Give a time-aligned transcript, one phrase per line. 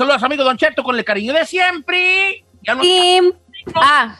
[0.00, 2.42] Saludos amigos Don Cheto con el cariño de siempre.
[2.62, 2.80] Ya no
[3.74, 4.16] ah.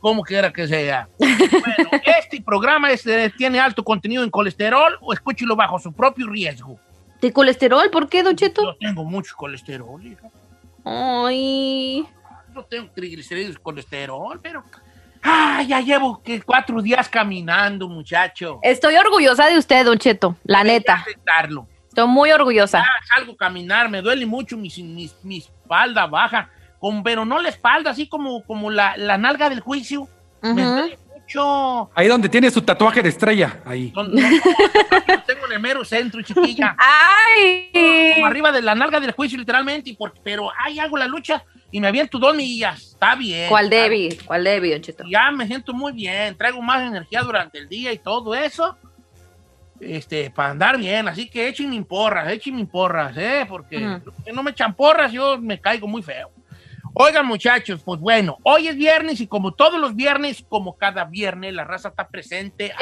[0.00, 1.08] Como quiera que sea.
[1.16, 6.80] bueno, este programa eh, tiene alto contenido en colesterol o escúchelo bajo su propio riesgo.
[7.20, 7.88] ¿De colesterol?
[7.88, 8.64] ¿Por qué, Don Cheto?
[8.64, 10.26] Yo tengo mucho colesterol, hija.
[10.84, 12.04] Ay.
[12.52, 14.64] No tengo triglicéridos, colesterol, pero
[15.22, 18.58] Ah, ya llevo que cuatro días caminando, muchacho.
[18.60, 21.04] Estoy orgullosa de usted, Don Cheto, la neta.
[22.00, 22.78] Estoy muy orgullosa.
[22.78, 24.70] Ya salgo a caminar, me duele mucho mi,
[25.22, 29.60] mi, espalda baja, con, pero no la espalda, así como, como la, la nalga del
[29.60, 30.08] juicio.
[30.42, 31.90] Me duele mucho.
[31.94, 33.92] Ahí donde tiene su tatuaje de estrella, ahí.
[35.26, 36.74] tengo en el mero centro, chiquilla.
[36.78, 38.14] ¡Ay!
[38.14, 39.94] Como arriba de la nalga del juicio, literalmente,
[40.24, 42.92] pero ahí hago la lucha y me aviento dos millas.
[42.92, 43.48] Está bien.
[43.48, 44.18] ¿Cuál Debbie?
[44.24, 45.04] ¿Cuál Don Cheto?
[45.06, 46.36] Ya me siento muy bien.
[46.36, 48.76] Traigo más energía durante el día y todo eso.
[49.80, 51.08] Este, para andar bien.
[51.08, 53.46] Así que échenme porras, échenme porras, ¿eh?
[53.48, 54.00] Porque
[54.32, 56.30] no me echan porras, yo me caigo muy feo.
[56.92, 61.54] Oigan, muchachos, pues bueno, hoy es viernes y como todos los viernes, como cada viernes,
[61.54, 62.72] la raza está presente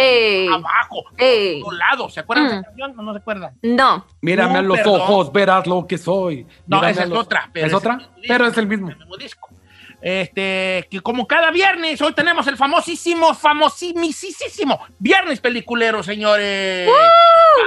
[0.50, 2.14] abajo, a todos lados.
[2.14, 2.64] ¿Se acuerdan de esa mm.
[2.64, 3.54] canción o no se acuerdan?
[3.62, 4.06] No.
[4.22, 6.46] Mírame a los ojos, verás lo que soy.
[6.66, 7.50] no, esa es otra.
[7.52, 7.98] Pero ¿Es, otra?
[8.26, 8.90] pero es el mismo.
[9.18, 9.47] disco.
[10.00, 16.88] Este, que como cada viernes, hoy tenemos el famosísimo, famosísimo Viernes Peliculero, señores.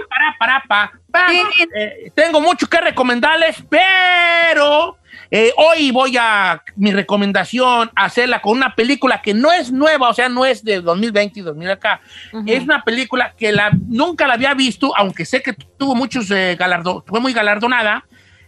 [0.09, 1.33] Para, para, para, para.
[1.75, 4.97] Eh, tengo mucho que recomendarles, pero
[5.33, 10.13] eh, hoy voy a, mi recomendación, hacerla con una película que no es nueva, o
[10.13, 12.01] sea, no es de 2020 y 2000 acá.
[12.45, 16.57] Es una película que la, nunca la había visto, aunque sé que tuvo muchos eh,
[16.59, 18.05] galardones, fue muy galardonada.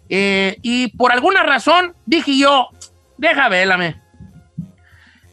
[0.10, 2.68] Eh, y por alguna razón dije yo,
[3.18, 4.02] deja vélame.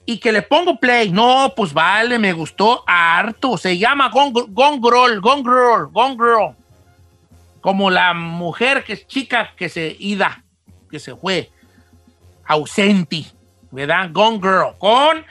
[0.07, 1.11] Y que le pongo play.
[1.11, 3.57] No, pues vale, me gustó harto.
[3.57, 6.57] Se llama Gone, Girl, Gone Girl, Gone Girl.
[7.61, 10.43] Como la mujer que es chica que se ida
[10.91, 11.51] que se fue
[12.45, 13.25] ausente,
[13.71, 14.11] ¿verdad?
[14.13, 15.25] Gone Girl, con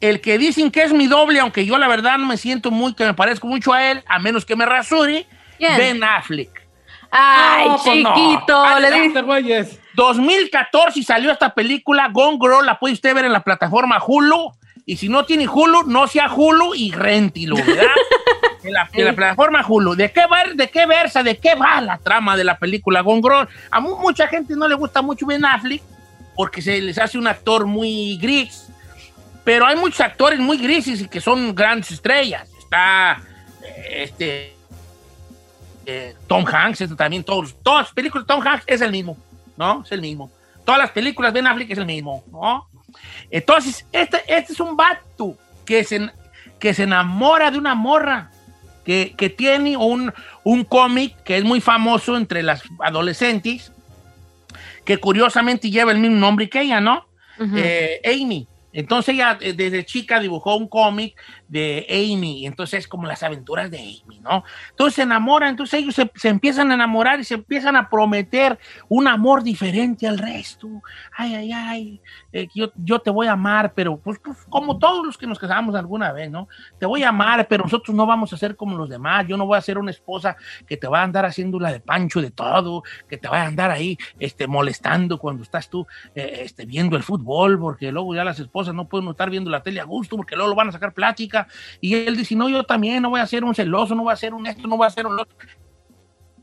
[0.00, 2.94] el que dicen que es mi doble, aunque yo la verdad no me siento muy,
[2.94, 5.26] que me parezco mucho a él, a menos que me rasure,
[5.58, 6.66] Ben Affleck.
[7.10, 9.83] Ay, pues chiquito, le.
[9.94, 14.52] 2014 salió esta película, Gone Girl, la puede usted ver en la plataforma Hulu.
[14.86, 17.86] Y si no tiene Hulu, no sea Hulu y rentilo, ¿verdad?
[18.64, 19.94] en, la, plataforma Hulu.
[19.94, 21.22] ¿De qué, va, ¿De qué versa?
[21.22, 25.00] ¿De qué va la trama de la película Gone A mucha gente no le gusta
[25.00, 25.82] mucho Ben Affleck
[26.36, 28.68] porque se les hace un actor muy gris.
[29.44, 32.48] Pero hay muchos actores muy grises y que son grandes estrellas.
[32.58, 33.22] Está
[33.90, 34.54] este
[35.86, 39.16] eh, Tom Hanks, este también todos, todas las películas de Tom Hanks es el mismo,
[39.56, 39.82] ¿no?
[39.84, 40.30] Es el mismo.
[40.64, 42.68] Todas las películas Ben Affleck es el mismo, ¿no?
[43.30, 46.10] Entonces, este, este es un vato que se,
[46.58, 48.30] que se enamora de una morra
[48.84, 50.12] que, que tiene un,
[50.44, 53.72] un cómic que es muy famoso entre las adolescentes,
[54.84, 57.06] que curiosamente lleva el mismo nombre que ella, ¿no?
[57.56, 58.46] Eh, Amy.
[58.72, 61.16] Entonces ella eh, desde chica dibujó un cómic
[61.48, 64.44] de Amy, entonces es como las aventuras de Amy, ¿no?
[64.70, 68.58] Entonces se enamoran, entonces ellos se, empiezan a enamorar y se empiezan a prometer
[68.88, 70.68] un amor diferente al resto.
[71.16, 72.00] Ay, ay, ay,
[72.32, 75.38] eh, yo, yo, te voy a amar, pero pues, pues, como todos los que nos
[75.38, 76.48] casamos alguna vez, ¿no?
[76.78, 79.26] Te voy a amar, pero nosotros no vamos a ser como los demás.
[79.26, 80.36] Yo no voy a ser una esposa
[80.66, 83.46] que te va a andar haciendo la de pancho de todo, que te va a
[83.46, 88.24] andar ahí este, molestando cuando estás tú eh, este, viendo el fútbol, porque luego ya
[88.24, 90.72] las esposas no pueden estar viendo la tele a gusto, porque luego lo van a
[90.72, 91.33] sacar plática.
[91.80, 94.16] Y él dice, no, yo también no voy a ser un celoso, no voy a
[94.16, 95.36] ser un esto, no voy a ser un otro.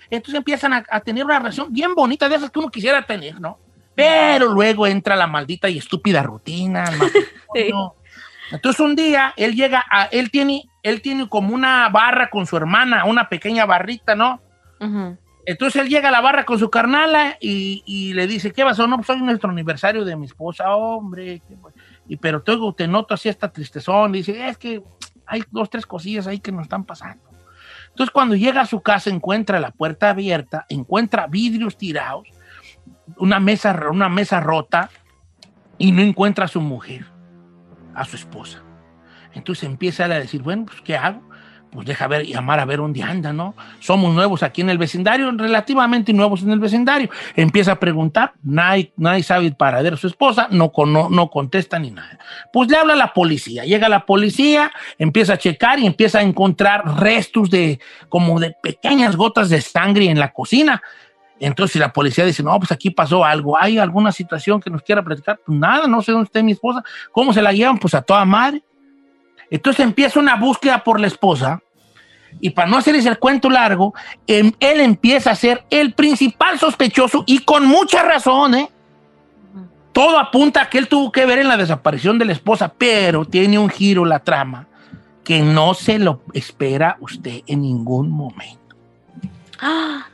[0.09, 3.39] Entonces empiezan a, a tener una relación bien bonita de esas que uno quisiera tener,
[3.39, 3.57] ¿no?
[3.95, 6.85] Pero luego entra la maldita y estúpida rutina.
[8.51, 12.57] Entonces un día él llega a, él tiene, él tiene como una barra con su
[12.57, 14.41] hermana, una pequeña barrita, ¿no?
[15.45, 18.87] Entonces él llega a la barra con su carnala y, le dice, ¿qué pasó?
[18.87, 21.41] No, pues hoy nuestro aniversario de mi esposa, hombre.
[22.11, 24.11] Y, pero te, te noto así esta tristezón.
[24.11, 24.83] dice, es que
[25.25, 27.23] hay dos, tres cosillas ahí que nos están pasando.
[27.87, 32.27] Entonces cuando llega a su casa encuentra la puerta abierta, encuentra vidrios tirados
[33.15, 34.89] una mesa, una mesa rota
[35.77, 37.05] y no encuentra a su mujer,
[37.95, 38.61] a su esposa.
[39.33, 41.21] Entonces empieza a decir, bueno, pues ¿qué hago?
[41.71, 43.55] Pues deja ver, llamar a ver dónde anda, ¿no?
[43.79, 47.09] Somos nuevos aquí en el vecindario, relativamente nuevos en el vecindario.
[47.33, 51.79] Empieza a preguntar, nadie, nadie sabe el paradero de su esposa, no, no, no contesta
[51.79, 52.19] ni nada.
[52.51, 56.23] Pues le habla a la policía, llega la policía, empieza a checar y empieza a
[56.23, 57.79] encontrar restos de,
[58.09, 60.81] como de pequeñas gotas de sangre en la cocina.
[61.39, 64.83] Entonces, si la policía dice, no, pues aquí pasó algo, hay alguna situación que nos
[64.83, 67.79] quiera platicar, pues nada, no sé dónde está mi esposa, ¿cómo se la llevan?
[67.79, 68.61] Pues a toda madre.
[69.51, 71.61] Entonces empieza una búsqueda por la esposa,
[72.39, 73.93] y para no hacerles el cuento largo,
[74.25, 78.69] em, él empieza a ser el principal sospechoso y con mucha razón, ¿eh?
[79.91, 83.25] Todo apunta a que él tuvo que ver en la desaparición de la esposa, pero
[83.25, 84.67] tiene un giro la trama
[85.23, 88.61] que no se lo espera usted en ningún momento.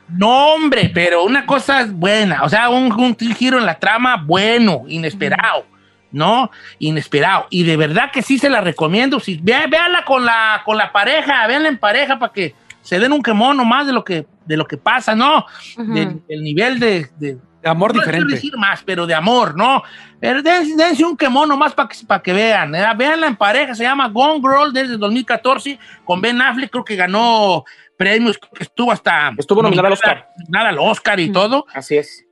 [0.08, 5.64] No, hombre, pero una cosa buena, o sea, un, giro en la trama bueno, inesperado,
[6.12, 6.50] ¿no?
[6.78, 7.46] Inesperado.
[7.50, 9.20] Y de verdad que sí se la recomiendo.
[9.20, 13.22] Si, véanla con la, con la pareja, véanla en pareja para que se den un
[13.22, 15.44] quemón nomás de lo que, de lo que pasa, ¿no?
[15.76, 18.26] del, nivel de, amor diferente.
[18.26, 19.82] No decir más, pero de amor, ¿no?
[20.20, 22.74] Pero dense, un quemón nomás para que, para que vean.
[22.74, 22.86] ¿eh?
[22.96, 27.64] Véanla en pareja, se llama Gone Girl desde 2014 con Ben Affleck, creo que ganó
[27.98, 29.32] premios, que estuvo hasta...
[29.36, 30.30] Estuvo nominada al Oscar.
[30.48, 31.66] Nada al Oscar y todo.
[31.74, 32.27] Así es.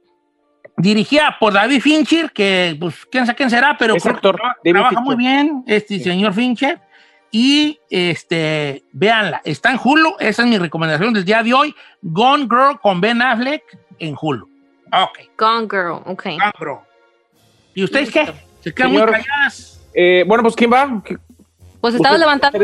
[0.78, 3.94] Dirigida por David Fincher, que pues quién sabe quién será, pero
[4.62, 6.81] trabaja muy bien este señor Fincher.
[7.31, 11.75] Y este, véanla, está en Hulu, esa es mi recomendación del día de hoy.
[12.02, 13.62] Gone Girl con Ben Affleck
[13.99, 14.49] en Hulu.
[14.93, 15.19] Ok.
[15.37, 16.25] Gone Girl, ok.
[16.25, 16.78] Gone Girl.
[17.75, 18.32] ¿Y ustedes qué?
[18.61, 19.87] ¿Se quedan muy calladas?
[19.93, 21.02] Eh, bueno, pues ¿quién va?
[21.81, 22.58] Pues estaba levantando.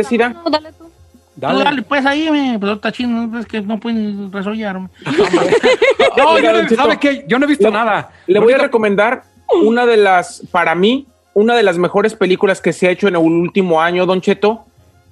[0.51, 0.73] dale
[1.35, 1.41] tú.
[1.41, 1.65] Dale.
[1.65, 4.89] dale, pues ahí, me, pero está chino, es que no pueden resollarme.
[6.17, 7.25] no, yo no, ¿sabe qué?
[7.27, 8.11] Yo no he visto nada.
[8.27, 9.23] Le voy a recomendar
[9.65, 13.15] una de las, para mí, una de las mejores películas que se ha hecho en
[13.15, 14.65] el último año, Don Cheto.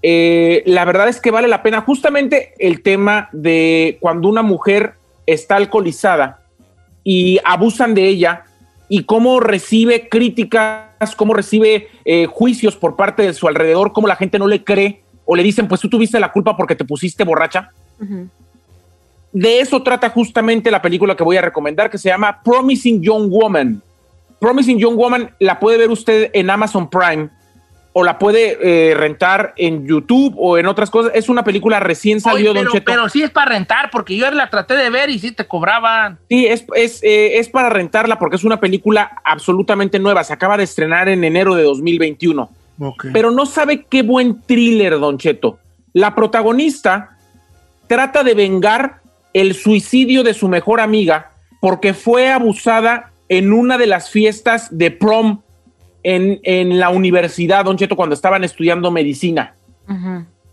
[0.03, 4.95] Eh, la verdad es que vale la pena justamente el tema de cuando una mujer
[5.27, 6.41] está alcoholizada
[7.05, 8.45] y abusan de ella
[8.89, 14.17] y cómo recibe críticas, cómo recibe eh, juicios por parte de su alrededor, cómo la
[14.17, 17.23] gente no le cree o le dicen, pues tú tuviste la culpa porque te pusiste
[17.23, 17.71] borracha.
[19.31, 23.31] De eso trata justamente la película que voy a recomendar, que se llama Promising Young
[23.31, 23.81] Woman.
[24.41, 27.29] Promising Young Woman la puede ver usted en Amazon Prime
[27.93, 31.13] o la puede eh, rentar en YouTube o en otras cosas.
[31.15, 32.87] Es una película recién salió, pero, Don Cheto.
[32.87, 36.19] Pero sí es para rentar, porque yo la traté de ver y sí te cobraban.
[36.29, 40.25] Sí, es, es, eh, es para rentarla porque es una película absolutamente nueva.
[40.25, 42.51] Se acaba de estrenar en enero de 2021.
[43.13, 45.59] Pero no sabe qué buen thriller, Don Cheto.
[45.93, 47.17] La protagonista
[47.87, 49.01] trata de vengar
[49.33, 54.91] el suicidio de su mejor amiga porque fue abusada en una de las fiestas de
[54.91, 55.43] prom
[56.03, 59.55] en, la universidad, Don Cheto, cuando estaban estudiando medicina.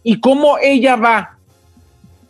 [0.03, 1.37] Y cómo ella va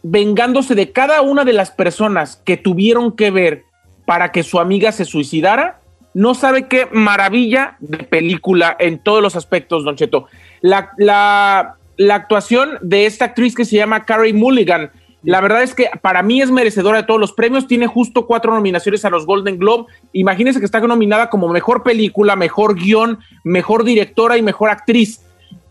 [0.04, 3.64] vengándose de cada una de las personas que tuvieron que ver
[4.06, 5.82] para que su amiga se suicidara
[6.18, 10.26] no sabe qué maravilla de película en todos los aspectos, Don Cheto.
[10.62, 11.76] La,
[12.12, 14.90] actuación de esta actriz que se llama Carrie Mulligan,
[15.22, 17.68] la verdad es que para mí es merecedora de todos los premios.
[17.68, 19.86] Tiene justo cuatro nominaciones a los Golden Globe.
[20.12, 25.22] Imagínense que está nominada como mejor película, mejor guion, mejor directora y mejor actriz.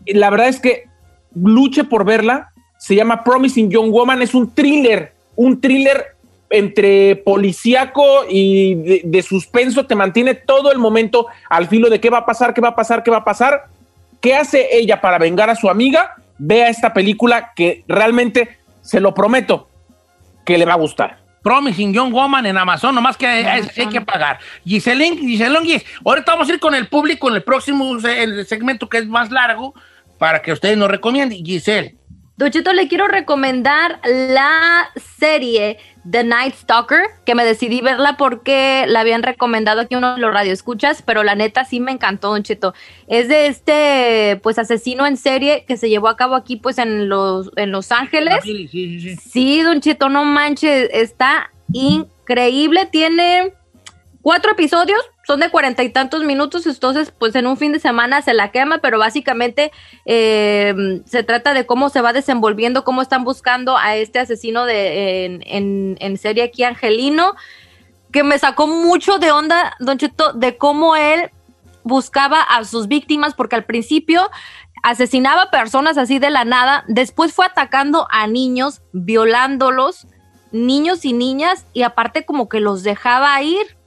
[0.05, 0.85] La verdad es que
[1.35, 4.21] luche por verla Se llama Promising Young Woman.
[4.21, 6.15] Es un thriller, un thriller
[6.49, 9.85] entre policíaco y de, suspenso.
[9.85, 12.75] Te mantiene todo el momento al filo de qué va a pasar, qué va a
[12.75, 13.65] pasar, qué va a pasar.
[14.21, 16.15] ¿Qué hace ella para vengar a su amiga?
[16.37, 19.67] Vea esta película que realmente, se lo prometo,
[20.45, 21.19] que le va a gustar.
[21.43, 24.39] Promising Young Woman en Amazon, nomás que hay, que pagar.
[24.65, 28.97] Giselle, Giselle ahorita vamos a ir con el público en el próximo el segmento que
[28.97, 29.73] es más largo
[30.17, 31.45] para que ustedes nos recomienden.
[31.45, 31.96] Giselle.
[32.37, 35.79] Duchito, le quiero recomendar la serie
[36.09, 40.31] The Night Stalker, que me decidí verla porque la habían recomendado aquí uno de los
[40.31, 42.75] radioescuchas, pero la neta sí me encantó, Don Cheto.
[43.07, 47.09] Es de este, pues, asesino en serie que se llevó a cabo aquí, pues, en
[47.09, 48.37] Los, en los Ángeles.
[48.43, 49.15] Sí, sí, sí.
[49.15, 52.85] Sí, Don Cheto, no manches, está increíble.
[52.85, 53.53] Tiene
[54.21, 58.21] cuatro episodios, son de cuarenta y tantos minutos, entonces pues en un fin de semana
[58.21, 59.73] se la quema, pero básicamente
[60.05, 65.41] em, se trata de cómo se va desenvolviendo, cómo están buscando a este asesino de,
[65.43, 67.35] en, serie aquí angelino,
[68.13, 71.29] que me sacó mucho de onda, don Cheto, de cómo él
[71.83, 74.31] buscaba a sus víctimas, porque al principio
[74.81, 80.07] asesinaba personas así de la nada, después fue atacando a niños, violándolos,
[80.53, 83.77] niños y niñas, y aparte como que los dejaba ir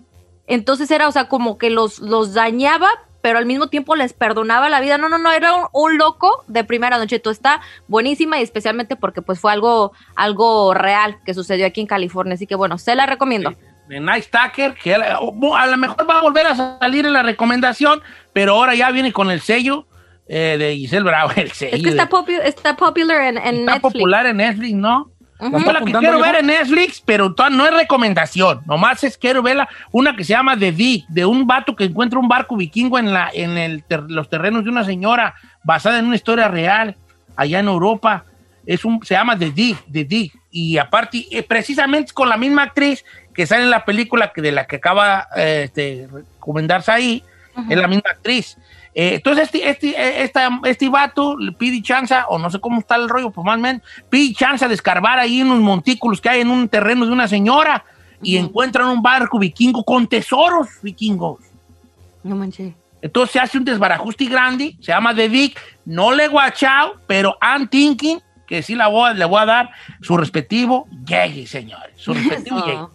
[0.51, 2.89] entonces era, o sea, como que los, los dañaba,
[3.23, 4.99] pero al mismo tiempo les perdonaba la vida.
[4.99, 7.21] No, no, no, era un, loco de primera noche.
[7.21, 11.87] Tú está buenísima y especialmente porque pues fue algo, algo real que sucedió aquí en
[11.87, 12.35] California.
[12.35, 13.55] Así que bueno, se la recomiendo.
[13.89, 18.03] De Nice Tucker, que a, lo mejor va a volver a salir en la recomendación,
[18.33, 19.87] pero ahora ya viene con el sello
[20.27, 21.31] eh, de Giselle Bravo.
[21.37, 22.09] El sello es que está,
[22.45, 25.13] está popular en, en está popular en Netflix, ¿no?
[25.41, 28.61] La que quiero ver en Netflix, pero no es recomendación.
[28.67, 29.69] Nomás es quiero verla.
[29.91, 33.13] Una que se llama The Dig, de un vato que encuentra un barco vikingo en,
[33.13, 36.97] la, en el los terrenos de una señora, basada en una historia real,
[37.37, 38.25] allá en Europa.
[38.67, 40.33] Es un, se llama The Dig, The Dig.
[40.51, 43.05] Y aparte, eh, precisamente con la misma actriz
[43.35, 47.23] que sale en la película que de la que acaba de este, recomendarse ahí,
[47.69, 48.57] es la misma actriz.
[48.95, 52.81] Eh, entonces, este, este, eh, esta, este vato le pide chance, o no sé cómo
[52.81, 56.21] está el rollo, pues más o menos, pide chance de escarbar ahí en unos montículos
[56.21, 57.85] que hay en un terreno de una señora
[58.23, 61.41] y encuentran un barco vikingo con tesoros vikingos.
[62.23, 62.75] No manches.
[63.03, 67.67] Entonces se hace un desbarajuste grande, se llama The Vic, no le guachao, pero I'm
[67.69, 69.71] thinking que sí la voy, le voy a dar
[70.03, 72.87] su respectivo llegue, señores, su respectivo llegue.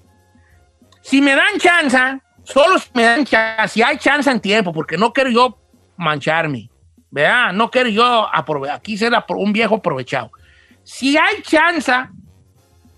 [1.02, 1.98] Si me dan chance,
[2.44, 5.58] solo si me dan chance, si hay chance en tiempo, porque no quiero yo
[5.98, 6.70] mancharme.
[7.12, 7.54] ¿Verdad?
[7.54, 10.32] No quiero yo aprovechar, aquí ser un viejo aprovechado.
[10.84, 11.92] Si hay chance,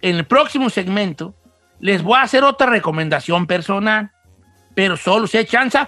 [0.02, 1.36] en el próximo segmento,
[1.80, 4.12] les voy a hacer otra recomendación personal,
[4.74, 5.80] pero solo si hay chance,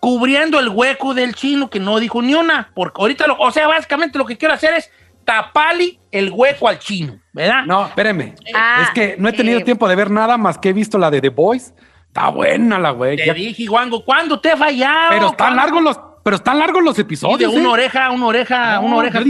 [0.00, 3.66] cubriendo el hueco del chino que no dijo ni una, porque ahorita, lo, o sea,
[3.68, 4.90] básicamente lo que quiero hacer es
[5.24, 7.64] taparle el hueco al chino, ¿verdad?
[7.66, 8.34] No, espérenme.
[8.54, 10.98] Ah, es que no he tenido eh, tiempo de ver nada más que he visto
[10.98, 11.72] la de The Boys.
[12.08, 13.16] Está buena la güey.
[13.16, 15.08] Te dije, Juango, ¿cuándo te he fallado?
[15.10, 17.52] Pero están largos los pero están largos los episodios.
[17.52, 17.72] de una ¿eh?
[17.72, 19.22] oreja, una oreja, una oreja.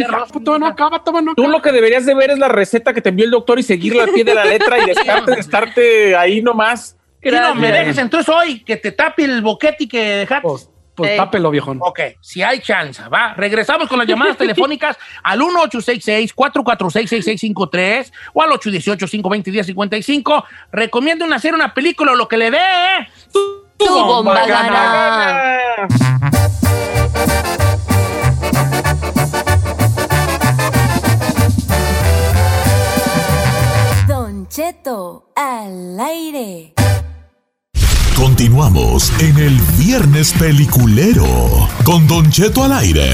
[0.44, 3.00] Todo no acaba, todo no Tú lo que deberías de ver es la receta que
[3.02, 6.16] te envió el doctor y seguirla al pie de la letra y dejarte de estarte
[6.16, 6.96] ahí nomás.
[7.20, 10.46] no me dejes entonces hoy que te tape el boquete y que dejaste.
[10.46, 11.78] Pues, pues tápelo, viejón.
[11.80, 13.34] Ok, si hay chance, va.
[13.34, 20.44] Regresamos con las llamadas telefónicas al 1866-446-6653 o al 818-520-1055.
[20.70, 22.58] Recomiendo hacer una película o lo que le dé.
[22.58, 23.08] ¿eh?
[23.76, 25.58] Tu, bomba, gana.
[34.54, 36.74] Cheto al aire.
[38.16, 41.26] Continuamos en el Viernes Peliculero
[41.84, 43.10] con Don Cheto al aire.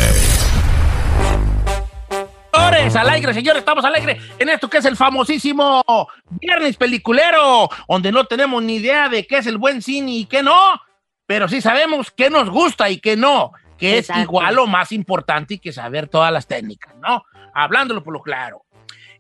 [2.53, 5.83] Señores, alegre, señores, estamos alegres en esto que es el famosísimo
[6.29, 10.43] Viernes Peliculero, donde no tenemos ni idea de qué es el buen cine y qué
[10.43, 10.79] no,
[11.25, 15.59] pero sí sabemos qué nos gusta y qué no, que es igual o más importante
[15.59, 17.25] que saber todas las técnicas, ¿no?
[17.55, 18.67] Hablándolo por lo claro.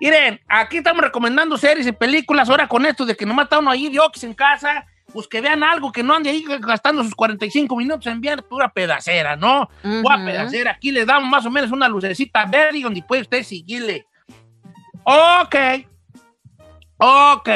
[0.01, 3.71] Miren, aquí estamos recomendando series y películas, ahora con esto de que nomás está uno
[3.71, 7.15] ahí de Ox en casa pues que vean algo, que no ande ahí gastando sus
[7.15, 9.69] 45 minutos en ver pura pedacera, ¿no?
[9.83, 10.73] Pura pedacera.
[10.73, 14.07] Aquí le damos más o menos una lucecita verde donde puede usted seguirle.
[15.05, 15.57] Ok.
[16.99, 17.49] Ok.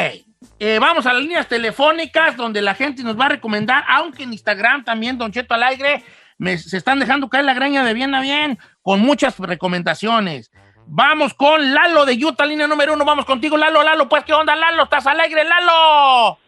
[0.59, 4.33] Eh, vamos a las líneas telefónicas donde la gente nos va a recomendar, aunque en
[4.33, 6.03] Instagram también, Don Cheto al aire,
[6.57, 10.51] se están dejando caer la greña de bien a bien con muchas recomendaciones.
[10.87, 13.05] Vamos con Lalo de Utah, línea número uno.
[13.05, 13.83] Vamos contigo, Lalo.
[13.83, 14.85] Lalo, pues, ¿qué onda, Lalo?
[14.85, 16.39] ¿Estás alegre, Lalo?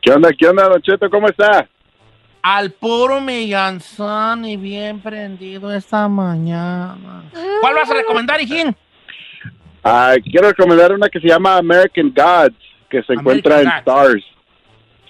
[0.00, 1.08] ¿Qué onda, qué onda, Don Cheto?
[1.10, 1.68] ¿Cómo está?
[2.42, 7.22] Al puro Millanzán y bien prendido esta mañana.
[7.60, 8.74] ¿Cuál vas a recomendar, hijín?
[9.84, 12.56] Ah, quiero recomendar una que se llama American Gods,
[12.90, 14.24] que se encuentra en Stars.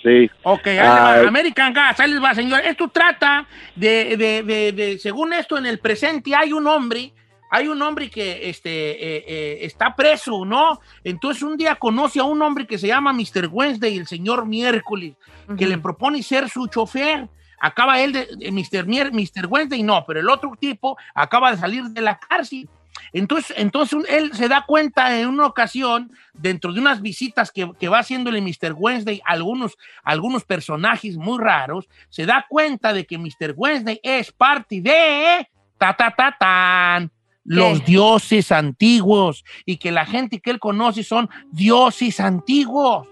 [0.02, 0.30] Sí.
[0.42, 2.60] Ok, ah, American Gods, ahí les va, señor.
[2.64, 3.46] Esto trata
[3.76, 7.12] de, de, de, según esto, en el presente hay un hombre
[7.52, 10.80] hay un hombre que este, eh, eh, está preso, ¿no?
[11.04, 13.50] Entonces un día conoce a un hombre que se llama Mr.
[13.52, 15.16] Wednesday, el señor miércoles,
[15.58, 17.28] que le propone ser su chofer.
[17.60, 18.86] Acaba él de, Mr.
[18.86, 19.46] Mr.
[19.48, 22.70] Wednesday, no, pero el otro tipo acaba de salir de la cárcel.
[23.12, 27.88] Entonces, entonces él se da cuenta en una ocasión, dentro de unas visitas que, que
[27.90, 28.72] va haciéndole Mr.
[28.74, 33.52] Wednesday a algunos, algunos personajes muy raros, se da cuenta de que Mr.
[33.54, 37.10] Wednesday es parte de ta ta ta tan
[37.44, 43.08] los dioses antiguos y que la gente que él conoce son dioses antiguos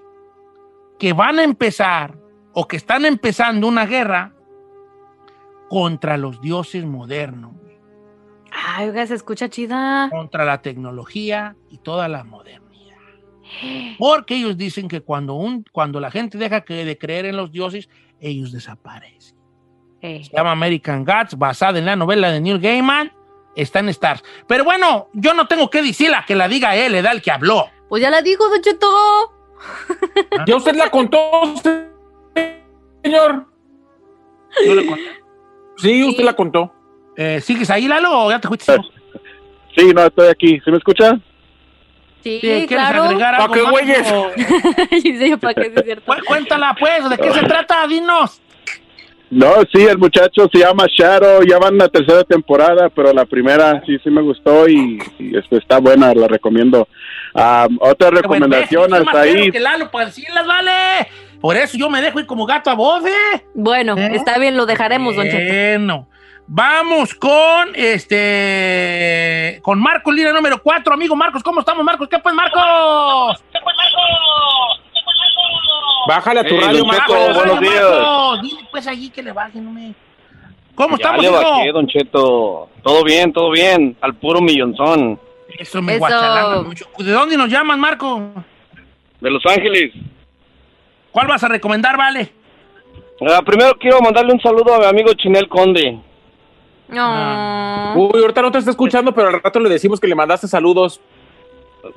[0.98, 2.16] que van a empezar
[2.52, 4.34] o que están empezando una guerra
[5.68, 7.52] contra los dioses modernos.
[8.52, 10.08] Ay, oiga, se escucha chida.
[10.10, 12.96] Contra la tecnología y toda la modernidad.
[13.98, 17.88] Porque ellos dicen que cuando, un, cuando la gente deja de creer en los dioses,
[18.20, 19.38] ellos desaparecen.
[20.00, 23.12] Se llama American Gods, basada en la novela de Neil Gaiman
[23.54, 24.22] está en Stars.
[24.46, 27.30] Pero bueno, yo no tengo que decirla, que la diga él, le da el que
[27.30, 27.70] habló.
[27.88, 28.88] Pues ya la dijo, Don Cheto.
[30.46, 31.18] ¿Ya usted la contó,
[33.02, 33.46] señor?
[34.64, 35.20] ¿Yo le conté?
[35.76, 36.72] Sí, usted la contó.
[37.16, 38.76] Eh, ¿Sigues ahí, Lalo, o ya te fuiste?
[39.76, 40.60] Sí, no, estoy aquí.
[40.60, 41.18] ¿Se me escucha?
[42.22, 43.04] Sí, ¿Quieres claro.
[43.04, 44.14] agregar algo ¿Para qué, güeyes?
[45.02, 46.12] sí, ¿para qué es cierto?
[46.26, 47.86] Cuéntala, pues, ¿de qué se trata?
[47.86, 48.40] Dinos.
[49.30, 53.80] No, sí, el muchacho se llama Shadow, ya van la tercera temporada, pero la primera
[53.86, 56.88] sí, sí me gustó y, y está buena, la recomiendo.
[57.80, 59.52] otra recomendación hasta ahí.
[59.52, 60.72] Que Lalo, pues las vale.
[61.40, 63.12] Por eso yo me dejo ir como gato a bofe.
[63.54, 64.10] Bueno, ¿Eh?
[64.14, 65.38] está bien, lo dejaremos, don Cheto.
[65.38, 66.08] Bueno,
[66.48, 72.08] vamos con este, con Marcos, línea número 4, amigo Marcos, ¿cómo estamos, Marcos?
[72.08, 73.42] ¿Qué pues, Marcos?
[73.52, 74.69] ¿Qué pues, Marcos?
[76.08, 77.14] Bájale a tu radio, Marco.
[77.34, 78.42] buenos días.
[78.42, 79.94] Dile pues allí que le baje, no me...
[80.74, 82.68] ¿Cómo ya estamos, le bajé, Don Cheto.
[82.82, 83.96] Todo bien, todo bien.
[84.00, 85.20] Al puro millonzón.
[85.58, 86.86] Eso me guachalanga mucho.
[86.98, 88.22] ¿De dónde nos llaman, Marco?
[89.20, 89.92] De Los Ángeles.
[91.10, 92.32] ¿Cuál vas a recomendar, Vale?
[93.20, 95.98] Uh, primero quiero mandarle un saludo a mi amigo Chinel Conde.
[96.88, 97.94] No.
[97.94, 101.00] Uy, ahorita no te está escuchando, pero al rato le decimos que le mandaste saludos.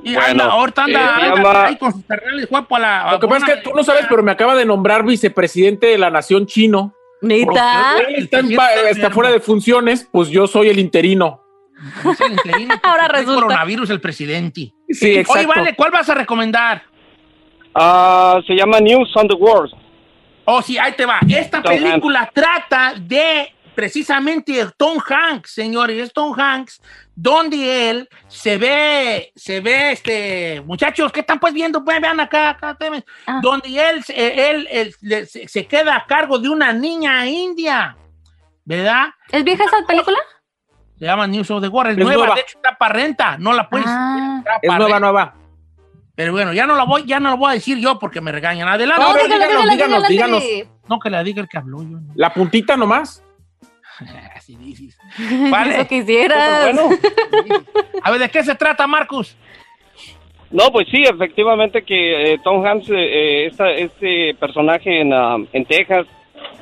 [0.04, 3.12] Y bueno, ahorita anda, eh, anda ahí con sus terrenales guapo a la.
[3.12, 5.98] Lo que pasa es que tú no sabes, pero me acaba de nombrar vicepresidente de
[5.98, 6.94] la nación chino.
[7.22, 7.96] Neta.
[8.18, 8.40] Está,
[8.90, 11.42] está fuera de funciones, pues yo soy el interino.
[12.12, 12.76] Es el interino.
[12.84, 13.34] Ahora resulta.
[13.34, 14.74] El coronavirus, el presidente.
[14.90, 15.40] Sí, exacto.
[15.40, 16.84] Oye, vale, ¿cuál vas a recomendar?
[17.74, 19.74] Ah, se llama News on the World.
[20.46, 21.20] Oh, sí, ahí te va.
[21.28, 26.82] Esta película trata de precisamente Tom Hanks, señores, es Tom Hanks,
[27.16, 31.84] donde él se ve, se ve, este, muchachos, ¿qué están pues viendo?
[31.84, 32.78] Pues vean acá, acá
[33.28, 33.40] ah.
[33.42, 37.96] donde él, él, se queda a cargo de una niña india,
[38.66, 39.10] ¿verdad?
[39.32, 40.18] ¿Es vieja esa película?
[40.98, 43.70] Se llama News of the World, es, nueva, de hecho está para renta, no la
[43.70, 43.88] puedes.
[43.88, 44.42] Ah.
[44.62, 45.36] Es nueva, nueva.
[46.16, 48.32] Pero bueno, ya no la voy, ya no lo voy a decir yo porque me
[48.32, 48.68] regañan.
[48.68, 49.04] Adelante.
[49.04, 50.44] No, díganos, díganos, díganos.
[50.88, 51.98] No, que la diga el que habló yo.
[52.16, 53.23] La puntita nomás.
[54.36, 54.98] Así dices.
[55.52, 55.76] Vale.
[55.76, 56.74] Eso quisieras.
[56.74, 56.90] Bueno.
[58.04, 59.36] A ver, ¿de qué se trata, Marcus?
[60.52, 65.66] No, pues sí, efectivamente que eh, Tom Hanks, eh, eh este personaje en, ah, en
[65.66, 66.06] Texas,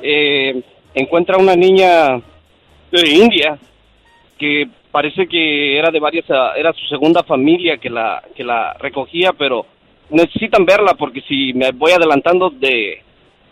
[0.00, 0.62] eh,
[0.94, 2.18] encuentra una niña
[2.90, 3.58] de India
[4.38, 8.72] que parece que era de varias, ah, era su segunda familia que la, que la
[8.74, 9.66] recogía, pero
[10.08, 13.02] necesitan verla porque si me voy adelantando de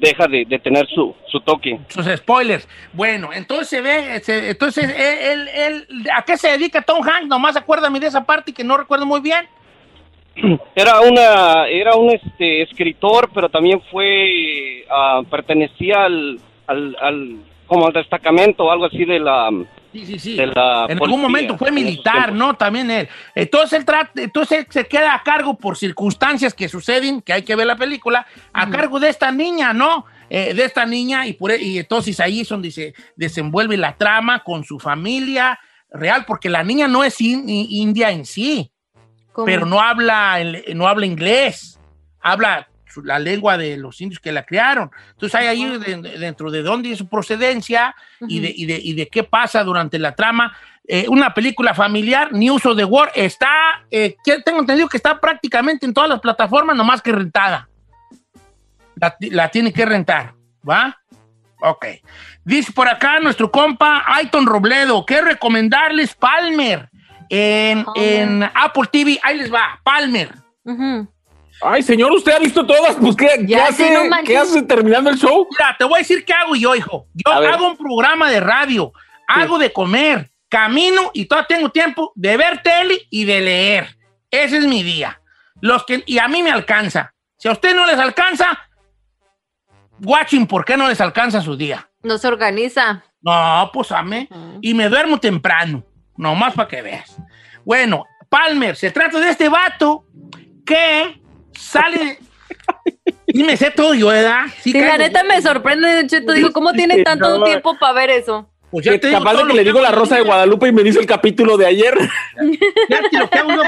[0.00, 1.78] deja de, tener su, su toque.
[1.88, 2.68] Sus spoilers.
[2.92, 5.86] Bueno, entonces se ve, entonces él, él,
[6.16, 7.28] ¿a qué se dedica Tom Hanks?
[7.28, 9.46] Nomás acuérdame de esa parte que no recuerdo muy bien.
[10.74, 17.36] Era una, era un este escritor, pero también fue, uh, pertenecía al, al, al,
[17.66, 19.50] como al destacamento o algo así de la,
[19.92, 20.38] Sí, sí, sí.
[20.38, 22.54] en algún momento fue militar, ¿no?
[22.54, 23.08] También él.
[23.34, 27.56] Entonces él, trata, entonces se queda a cargo por circunstancias que suceden, que hay que
[27.56, 30.06] ver la película, a cargo de esta niña, ¿no?
[30.28, 33.96] Eh, de esta niña y, por, e, y entonces ahí es donde se desenvuelve la
[33.96, 35.58] trama con su familia
[35.90, 38.70] real, porque la niña no es india en sí,
[39.44, 40.38] pero no habla,
[40.72, 41.80] no habla inglés,
[42.20, 42.69] habla
[43.04, 44.90] la lengua de los indios que la crearon.
[45.10, 45.78] Entonces hay ahí
[46.18, 49.98] dentro de dónde es su procedencia y, de, y, de, y, de, qué pasa durante
[49.98, 50.56] la trama.
[50.86, 55.86] Eh, una película familiar, News of the World, está, eh, tengo entendido que está prácticamente
[55.86, 57.68] en todas las plataformas, nomás que rentada.
[58.96, 60.34] La, la tiene que rentar,
[60.68, 61.00] ¿va?
[61.62, 61.86] Ok.
[62.44, 66.88] Dice por acá nuestro compa Aiton Robledo, ¿qué recomendarles Palmer?
[67.28, 70.34] En, en Apple TV, ahí les va, Palmer.
[71.62, 72.96] Ay, señor, usted ha visto todas.
[72.96, 75.46] Pues, ¿qué, hace, terminando el show?
[75.50, 77.06] Mira, te voy a decir qué hago yo, hijo.
[77.14, 78.92] Yo hago un programa de radio,
[79.28, 83.96] hago de comer, camino y todavía tengo tiempo de ver tele y de leer.
[84.30, 85.20] Ese es mi día.
[85.60, 87.14] Los que, y a mí me alcanza.
[87.36, 88.58] Si a usted no les alcanza,
[90.02, 91.88] watching, ¿por qué no les alcanza su día?
[92.02, 93.04] No se organiza.
[93.20, 94.28] No, pues a mí.
[94.62, 95.84] Y me duermo temprano.
[96.16, 97.16] Nomás para que veas.
[97.64, 100.06] Bueno, Palmer, se trata de este vato
[100.64, 101.19] que
[101.60, 102.18] sale.
[103.26, 104.46] y me sé todo yo, ¿verdad?
[104.60, 106.32] Sí, la neta me sorprende, Cheto.
[106.32, 108.48] Digo, ¿cómo tiene tanto tiempo para ver eso?
[108.70, 111.00] Pues ya te capaz de que le digo la Rosa de Guadalupe y me dice
[111.00, 111.94] el capítulo de ayer.
[111.98, 113.62] lo que hago yo,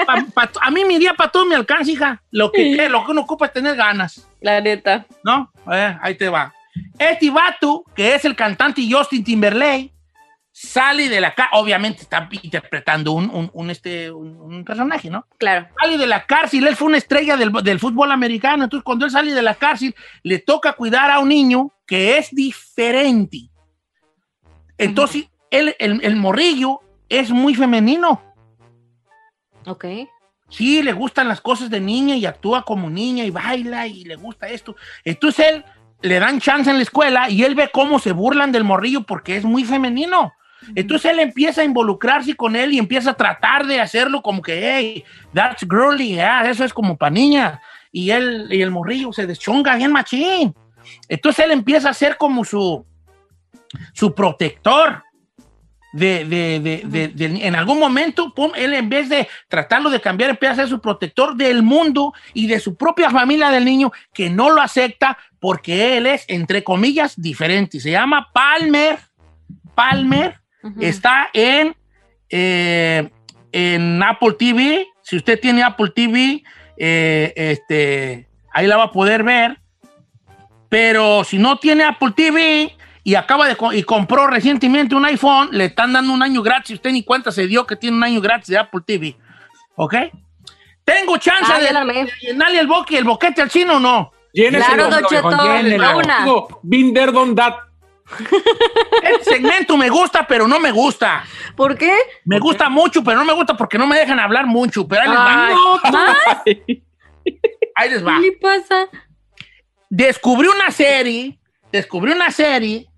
[0.60, 2.22] a mí mi día para todo me alcanza, hija.
[2.30, 4.28] Lo que, lo que uno ocupa es tener ganas.
[4.40, 5.06] La neta.
[5.24, 5.50] ¿No?
[5.66, 6.54] ahí te va.
[6.98, 9.92] Este vato, que es el cantante Justin Timberlake,
[10.62, 15.26] sale de la cárcel, obviamente está interpretando un, un, este, un, personaje, ¿no?
[15.36, 15.66] Claro.
[15.80, 19.10] Sale de la cárcel, él fue una estrella del, del, fútbol americano, entonces cuando él
[19.10, 23.50] sale de la cárcel, le toca cuidar a un niño que es diferente.
[24.78, 28.22] Entonces, él, el, el morrillo es muy femenino.
[29.66, 29.84] Ok.
[30.48, 34.16] Sí, le gustan las cosas de niña y actúa como niña y baila y le
[34.16, 34.76] gusta esto.
[35.04, 35.64] Entonces él
[36.02, 39.36] le dan chance en la escuela y él ve cómo se burlan del morrillo porque
[39.36, 40.32] es muy femenino.
[40.74, 44.74] Entonces él empieza a involucrarse con él y empieza a tratar de hacerlo como que,
[44.74, 47.60] hey, that's girly, eso es como para niña.
[47.90, 50.54] Y él y el morrillo se deschonga bien machín.
[51.08, 52.84] Entonces él empieza a ser como su,
[53.92, 55.02] su protector.
[55.94, 60.56] De, de, de, en algún momento, él en vez de tratarlo de cambiar, empieza a
[60.56, 64.62] ser su protector del mundo y de su propia familia del niño que no lo
[64.62, 67.78] acepta porque él es, entre comillas, diferente.
[67.78, 69.00] Se llama Palmer.
[69.74, 70.41] Palmer
[70.80, 71.74] Está en,
[72.30, 73.10] eh,
[73.50, 74.86] en Apple TV.
[75.02, 76.42] Si usted tiene Apple TV,
[76.76, 79.58] eh, este, ahí la va a poder ver.
[80.68, 85.66] Pero si no tiene Apple TV y acaba de y compró recientemente un iPhone, le
[85.66, 86.76] están dando un año gratis.
[86.76, 89.16] Usted ni cuenta se dio que tiene un año gratis de Apple TV.
[89.76, 89.94] ¿Ok?
[90.84, 91.68] Tengo chance de,
[92.20, 94.12] llenarle el, boque, el boquete al chino o no.
[94.32, 97.54] Claro, Don Cheto, Binder Don Dat.
[99.02, 101.24] Este segmento me gusta, pero no me gusta.
[101.56, 101.92] ¿Por qué?
[102.24, 104.86] Me gusta mucho, pero no me gusta porque no me dejan hablar mucho.
[104.86, 106.44] Pero ahí les va.
[107.74, 108.16] Ahí les va.
[108.16, 108.88] ¿Qué le pasa?
[109.88, 111.38] Descubrí una serie,
[111.70, 112.88] descubrí una serie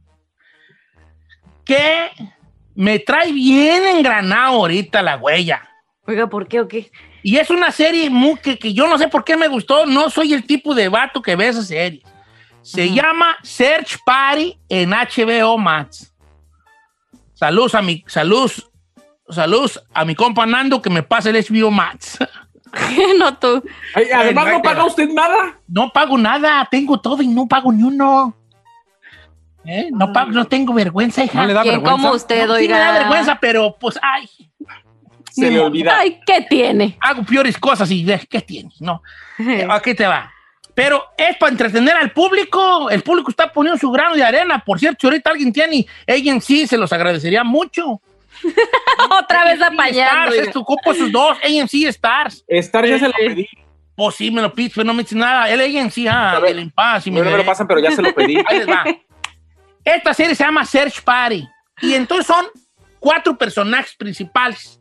[1.65, 2.11] que
[2.75, 5.69] me trae bien engranado ahorita la huella.
[6.07, 6.91] Oiga, ¿por qué o qué?
[7.23, 9.87] Y es una serie muy, que, que yo no sé por qué me gustó.
[9.87, 12.03] No soy el tipo de vato que ve esa serie.
[12.65, 16.11] Se llama Search Party en HBO Max.
[17.35, 18.51] Saludos a mi, salud,
[19.29, 22.19] salud a mi compa Nando que me pase el HBO Max.
[23.19, 23.63] no tú.
[23.95, 25.61] además, ¿no paga usted nada?
[25.69, 28.35] No pago nada, tengo todo y no pago ni uno.
[29.67, 29.91] ¿Eh?
[29.93, 31.43] No, pago, no tengo vergüenza, hija.
[31.43, 31.91] ¿No le da vergüenza?
[31.91, 32.61] ¿Cómo usted, oiga?
[32.61, 34.27] Sí me da vergüenza, pero pues, ay.
[35.31, 35.99] Se le olvida.
[35.99, 36.97] Ay, ¿qué tiene?
[37.01, 38.71] Hago peores cosas y ¿qué tiene?
[38.81, 39.03] No.
[39.69, 40.34] Aquí te va.
[40.75, 42.91] Pero es para entretener al público.
[42.91, 44.63] El público está poniendo su grano de arena.
[44.65, 45.87] Por cierto, si ahorita alguien tiene
[46.41, 48.01] sí se los agradecería mucho.
[49.21, 50.33] Otra vez apañando.
[50.33, 52.45] Stars, es tu copo sus dos, AMC Stars.
[52.49, 53.49] Stars ya se lo pedí.
[53.95, 55.49] Pues sí, me lo pides, pero no me dice nada.
[55.49, 57.07] El AMC, ah, el impas.
[57.07, 58.37] no me lo pasan, pero ya se lo pedí.
[58.47, 58.85] Ahí les va.
[59.85, 61.47] Esta serie se llama Search Party.
[61.81, 62.47] Y entonces son
[62.99, 64.81] cuatro personajes principales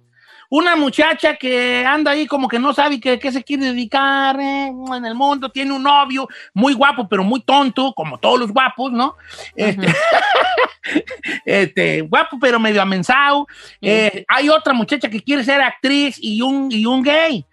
[0.55, 5.03] una muchacha que anda ahí como que no sabe qué, se quiere dedicar eh, en
[5.03, 9.15] el mundo, tiene un novio muy guapo, pero muy tonto, como todos los guapos, ¿no?
[9.55, 9.87] Este,
[11.45, 13.47] este, guapo, pero medio amensado.
[13.81, 17.43] Eh, hay otra muchacha que quiere ser actriz y un, y un gay.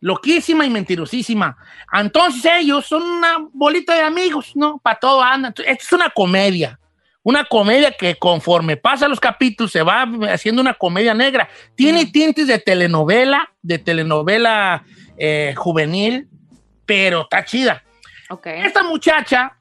[0.00, 1.56] Loquísima y mentirosísima.
[1.92, 4.78] Entonces ellos son una bolita de amigos, ¿no?
[4.78, 5.50] Para todo anda.
[5.50, 6.76] Esto es una comedia
[7.28, 11.46] una comedia que conforme pasa los capítulos se va haciendo una comedia negra.
[11.74, 14.82] Tiene tintes de telenovela, de telenovela
[15.18, 16.26] eh, juvenil,
[16.86, 17.84] pero está chida.
[18.44, 19.58] Esta muchacha,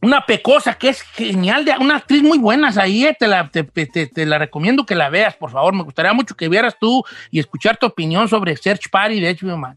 [0.00, 4.24] una pecosa que es genial, de, una actriz muy buena ahí, eh, te, la, te,
[4.24, 5.74] la recomiendo que la veas, por favor.
[5.74, 9.56] Me gustaría mucho que vieras tú y escuchar tu opinión sobre Search Party de HBO
[9.56, 9.76] Max.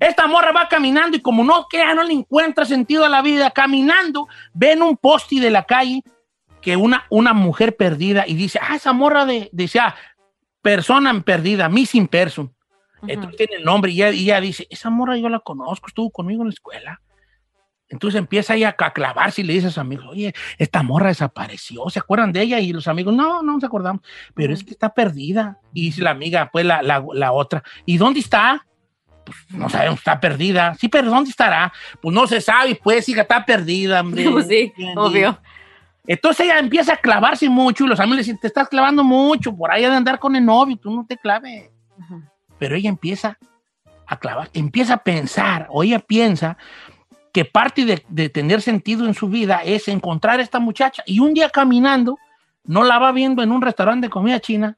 [0.00, 3.50] Esta morra va caminando y como no crea, no le encuentra sentido a la vida,
[3.50, 6.02] caminando, ven un posti de la calle
[6.66, 9.94] que una, una mujer perdida y dice, ah, esa morra de, dice, ah,
[10.62, 12.52] persona perdida, missing person.
[13.06, 16.48] Entonces tiene el nombre y ella, dice, esa morra yo la conozco, estuvo conmigo en
[16.48, 17.00] la escuela.
[17.88, 21.88] Entonces empieza ahí a clavarse y le dice a sus amigos, oye, esta morra desapareció,
[21.88, 22.58] ¿se acuerdan de ella?
[22.58, 24.02] Y los amigos, no, no nos acordamos,
[24.34, 25.60] pero es que está perdida.
[25.72, 28.66] Y dice la amiga, pues la, la, otra, ¿y dónde está?
[29.24, 30.74] Pues no sabemos, está perdida.
[30.74, 31.72] Sí, pero ¿dónde estará?
[32.02, 34.24] Pues no se sabe, pues, hija, está perdida, hombre.
[34.32, 35.38] Pues sí, obvio.
[36.06, 39.54] Entonces ella empieza a clavarse mucho y los amigos le dicen, te estás clavando mucho,
[39.54, 41.70] por ahí de andar con el novio, tú no te claves.
[42.58, 43.38] Pero ella empieza
[44.06, 46.56] a clavar, empieza a pensar, o ella piensa
[47.32, 51.34] que parte de, tener sentido en su vida es encontrar a esta muchacha y un
[51.34, 52.16] día caminando,
[52.64, 54.76] no la va viendo en un restaurante de comida china.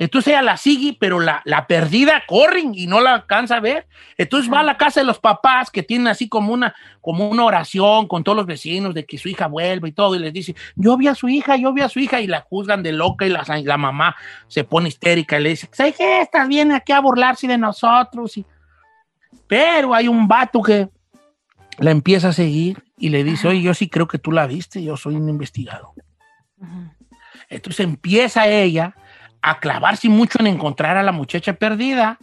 [0.00, 3.86] Entonces ella la sigue, pero la, la perdida corren y no la alcanza a ver.
[4.16, 7.44] Entonces va a la casa de los papás que tienen así como una, como una
[7.44, 10.56] oración con todos los vecinos de que su hija vuelva y todo, y les dice,
[10.74, 13.26] yo vi a su hija, yo vi a su hija, y la juzgan de loca
[13.26, 14.16] y la, la mamá
[14.48, 16.22] se pone histérica y le dice, ¿sabes qué?
[16.22, 18.38] Estás viene aquí a burlarse de nosotros.
[18.38, 18.46] Y...
[19.46, 20.88] Pero hay un vato que
[21.76, 24.82] la empieza a seguir y le dice, oye, yo sí creo que tú la viste,
[24.82, 25.92] yo soy un investigado.
[27.50, 28.94] Entonces empieza ella
[29.42, 32.18] a clavarse mucho en encontrar a la muchacha perdida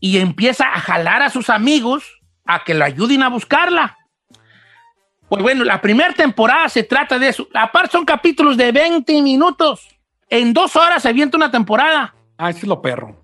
[0.00, 3.98] y empieza a jalar a sus amigos a que lo ayuden a buscarla.
[5.28, 7.48] Pues bueno, la primera temporada se trata de eso.
[7.52, 9.88] Aparte son capítulos de 20 minutos.
[10.28, 12.14] En dos horas se avienta una temporada.
[12.38, 13.16] Ah, ese es lo perro.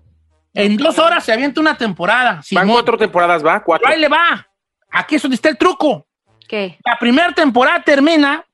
[0.53, 2.41] En dos horas se avienta una temporada.
[2.51, 3.87] Van cuatro temporadas, va, cuatro.
[3.87, 4.47] ahí le va.
[4.91, 6.05] Aquí es donde está el truco.
[6.47, 6.77] ¿Qué?
[6.85, 8.45] La primera temporada termina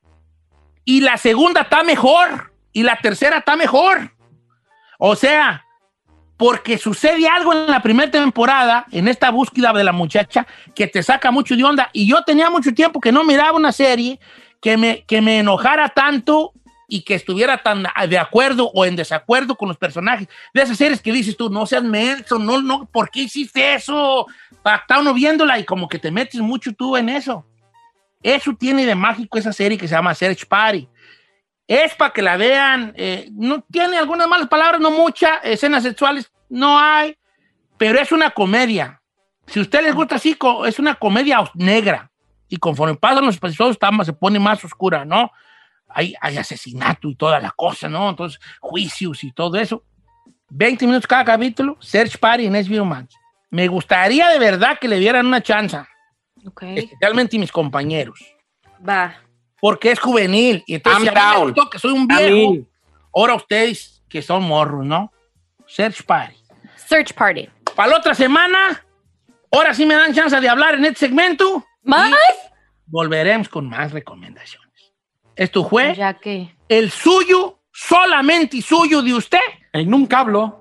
[0.84, 4.12] y la segunda está mejor y la tercera está mejor.
[4.98, 5.64] O sea,
[6.36, 11.02] porque sucede algo en la primera temporada, en esta búsqueda de la muchacha, que te
[11.02, 11.90] saca mucho de onda.
[11.92, 14.18] Y yo tenía mucho tiempo que no miraba una serie
[14.60, 16.52] que me, que me enojara tanto
[16.90, 21.00] y que estuviera tan de acuerdo o en desacuerdo con los personajes de esas series
[21.00, 24.26] que dices tú, no seas menso, no, no, ¿por qué hiciste eso?
[24.50, 27.46] Está uno viéndola y como que te metes mucho tú en eso.
[28.22, 30.88] Eso tiene de mágico esa serie que se llama Search Party.
[31.70, 36.32] Es para que la vean, eh, no tiene algunas malas palabras, no muchas, escenas sexuales
[36.48, 37.16] no hay,
[37.78, 39.00] pero es una comedia.
[39.46, 42.10] Si a usted les gusta así, es una comedia negra.
[42.48, 45.30] Y conforme pasan los episodios, se pone más oscura, ¿no?
[45.94, 48.10] hay, asesinato y toda la cosa, ¿no?
[48.10, 49.84] Entonces, juicios y todo eso.
[50.48, 53.14] 20 minutos cada capítulo, Search Party en HBO Max.
[53.50, 55.78] Me gustaría de verdad que le dieran una chance.
[56.44, 56.78] Okay.
[56.78, 58.18] Especialmente mis compañeros.
[58.86, 59.14] Va.
[59.60, 60.62] Porque es juvenil.
[60.66, 62.66] Y entonces, I'm que soy un viejo.
[63.14, 65.12] Ahora ustedes que son morros, ¿no?
[65.66, 66.36] Search Party.
[66.88, 67.48] Search Party.
[67.76, 68.84] Para la otra semana,
[69.50, 71.64] ahora sí me dan chance de hablar en este segmento.
[71.82, 72.12] ¿Más?
[72.86, 74.92] Volveremos con más recomendaciones.
[75.36, 76.54] Esto fue ya que...
[76.68, 79.38] el suyo, solamente y suyo de usted.
[79.72, 80.56] En un cablo.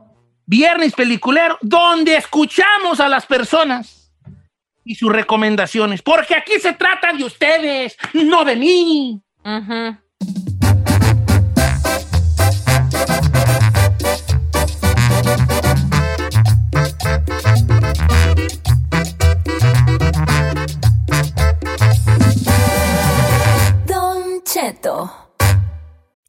[0.45, 3.98] Viernes peliculero, donde escuchamos a las personas
[4.89, 6.01] y sus recomendaciones.
[6.01, 9.21] Porque aquí se trata de ustedes, no de mí.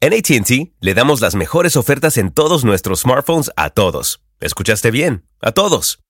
[0.03, 4.21] En ATT le damos las mejores ofertas en todos nuestros smartphones a todos.
[4.39, 5.25] ¿Escuchaste bien?
[5.41, 5.99] A todos.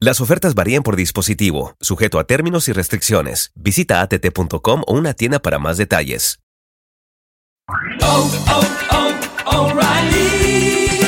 [0.00, 3.50] Las ofertas varían por dispositivo, sujeto a términos y restricciones.
[3.56, 6.38] Visita att.com o una tienda para más detalles.
[8.00, 9.80] Oh, oh, oh,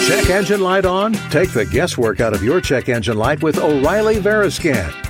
[0.08, 1.12] check engine light on?
[1.30, 5.09] Take the guesswork out of your check engine light with O'Reilly Veriscan.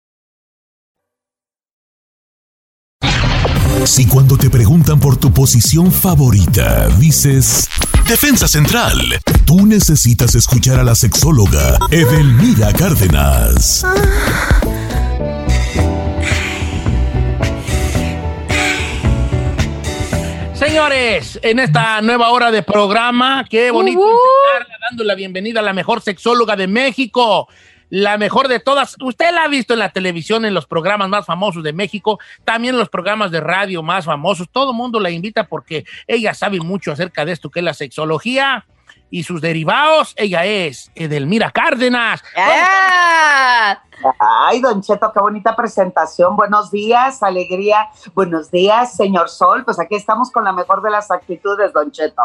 [3.83, 7.67] Si cuando te preguntan por tu posición favorita, dices
[8.07, 8.97] Defensa Central,
[9.45, 13.83] tú necesitas escuchar a la sexóloga Edelmira Cárdenas.
[20.53, 25.73] Señores, en esta nueva hora de programa, qué bonito empezar dando la bienvenida a la
[25.73, 27.49] mejor sexóloga de México
[27.91, 28.95] la mejor de todas.
[29.01, 32.73] Usted la ha visto en la televisión, en los programas más famosos de México, también
[32.73, 34.49] en los programas de radio más famosos.
[34.49, 37.73] Todo el mundo la invita porque ella sabe mucho acerca de esto que es la
[37.73, 38.65] sexología
[39.09, 40.13] y sus derivados.
[40.15, 42.23] Ella es Edelmira Cárdenas.
[44.17, 46.37] Ay, Don Cheto, qué bonita presentación.
[46.37, 47.89] Buenos días, alegría.
[48.15, 49.65] Buenos días, señor Sol.
[49.65, 52.23] Pues aquí estamos con la mejor de las actitudes, Don Cheto.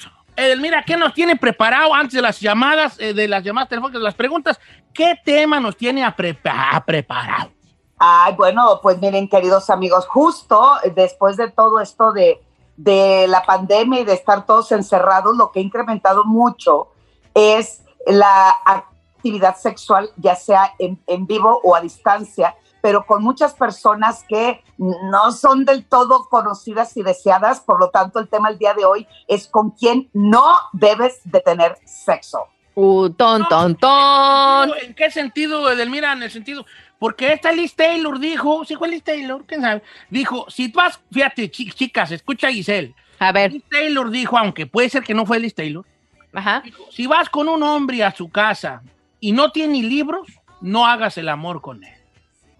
[0.59, 4.05] Mira, ¿qué nos tiene preparado antes de las llamadas, eh, de las llamadas telefónicas, de
[4.05, 4.59] las preguntas?
[4.93, 7.51] ¿Qué tema nos tiene a, preparado?
[7.99, 12.41] Ay, bueno, pues miren, queridos amigos, justo después de todo esto de,
[12.77, 16.89] de la pandemia y de estar todos encerrados, lo que ha incrementado mucho
[17.33, 23.53] es la actividad sexual, ya sea en, en vivo o a distancia, pero con muchas
[23.53, 27.61] personas que no son del todo conocidas y deseadas.
[27.61, 31.39] Por lo tanto, el tema del día de hoy es con quién no debes de
[31.39, 32.39] tener sexo.
[32.75, 34.73] Uh, ton, ton, ton.
[34.81, 36.11] ¿En qué sentido, Edelmira?
[36.11, 36.65] En el sentido,
[36.99, 39.45] porque esta Liz Taylor dijo, ¿sí fue Liz Taylor?
[39.45, 39.81] ¿Quién sabe?
[40.09, 42.93] Dijo, si vas, fíjate, chicas, escucha a Giselle.
[43.17, 43.53] A ver.
[43.53, 45.85] Liz Taylor dijo, aunque puede ser que no fue Liz Taylor,
[46.33, 46.61] Ajá.
[46.89, 48.83] si vas con un hombre a su casa
[49.21, 50.27] y no tiene libros,
[50.59, 52.02] no hagas el amor con él.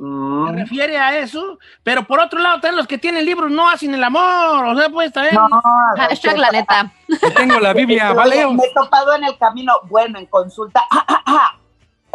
[0.04, 0.56] Se mm.
[0.58, 4.04] refiere a eso, pero por otro lado, están los que tienen libros no hacen el
[4.04, 5.34] amor, o sea, pues bien.
[5.34, 5.48] No,
[5.96, 6.92] Hashtag la neta.
[7.38, 8.46] tengo la Biblia, vale.
[8.48, 10.84] Me he topado en el camino, bueno, en consulta,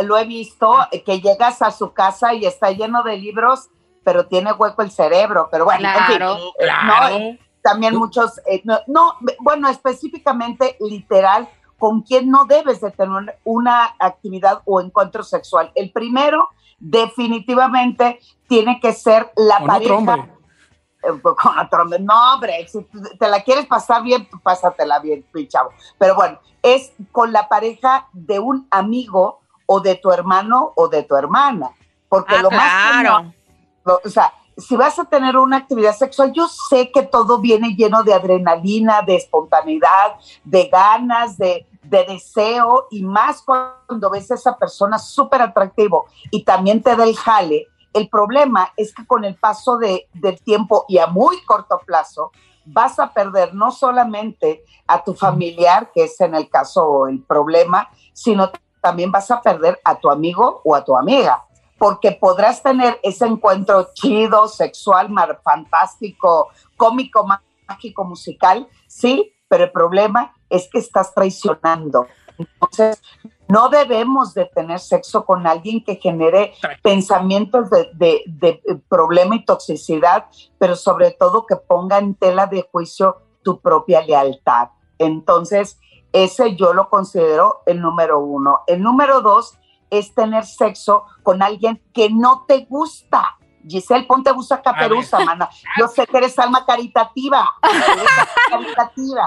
[0.05, 3.70] lo he visto, que llegas a su casa y está lleno de libros,
[4.05, 10.77] pero tiene hueco el cerebro, pero bueno, claro, eh, también muchos, eh, no, bueno, específicamente
[10.81, 11.48] literal,
[11.79, 15.72] con quién no debes de tener una actividad o encuentro sexual.
[15.74, 20.28] El primero definitivamente tiene que ser la pareja.
[21.02, 22.00] Eh, pues, con otro hombre.
[22.00, 22.86] No, hombre, si
[23.18, 25.70] te la quieres pasar bien, pásatela bien, chavo.
[25.98, 31.04] Pero bueno, es con la pareja de un amigo o de tu hermano o de
[31.04, 31.70] tu hermana.
[32.08, 33.32] Porque ah, lo más
[34.04, 38.03] o sea, si vas a tener una actividad sexual, yo sé que todo viene lleno
[38.03, 44.57] de adrenalina, de espontaneidad, de ganas, de, de deseo y más cuando ves a esa
[44.57, 47.68] persona súper atractivo y también te da el jale.
[47.92, 52.33] El problema es que con el paso de, del tiempo y a muy corto plazo,
[52.64, 57.88] vas a perder no solamente a tu familiar, que es en el caso el problema,
[58.12, 61.44] sino también vas a perder a tu amigo o a tu amiga,
[61.78, 65.08] porque podrás tener ese encuentro chido, sexual,
[65.42, 67.26] fantástico, cómico,
[67.68, 72.06] mágico, musical, sí, pero el problema es que estás traicionando.
[72.36, 73.00] Entonces,
[73.48, 80.26] no debemos de tener sexo con alguien que genere pensamientos de, problema y toxicidad,
[80.58, 84.68] pero sobre todo que ponga en tela de juicio tu propia lealtad.
[84.98, 85.79] Entonces,
[86.12, 88.62] ese yo lo considero el número uno.
[88.66, 89.58] El número dos
[89.90, 93.38] es tener sexo con alguien que no te gusta.
[93.66, 95.48] Giselle, ponte gusta caperuza, mana.
[95.78, 97.50] Yo sé que eres alma caritativa.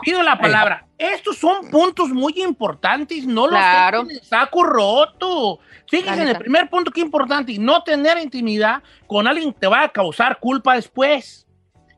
[0.01, 0.87] Pido la palabra.
[0.97, 4.05] Estos son puntos muy importantes, no los claro.
[4.23, 5.59] saco roto.
[5.87, 9.67] Fíjense en el primer punto que es importante, no tener intimidad con alguien que te
[9.67, 11.47] va a causar culpa después,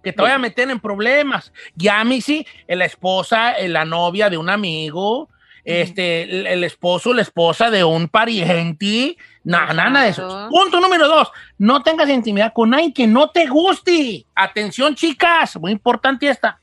[0.04, 1.54] que te vaya a meter en problemas.
[1.76, 5.30] Ya a mí sí, la esposa, la novia de un amigo,
[5.64, 10.48] este, el, esposo, la esposa de un pariente, nada, nada de eso.
[10.50, 14.26] Punto número dos, no tengas intimidad con alguien que no te guste.
[14.36, 16.60] Atención, chicas, muy importante esta.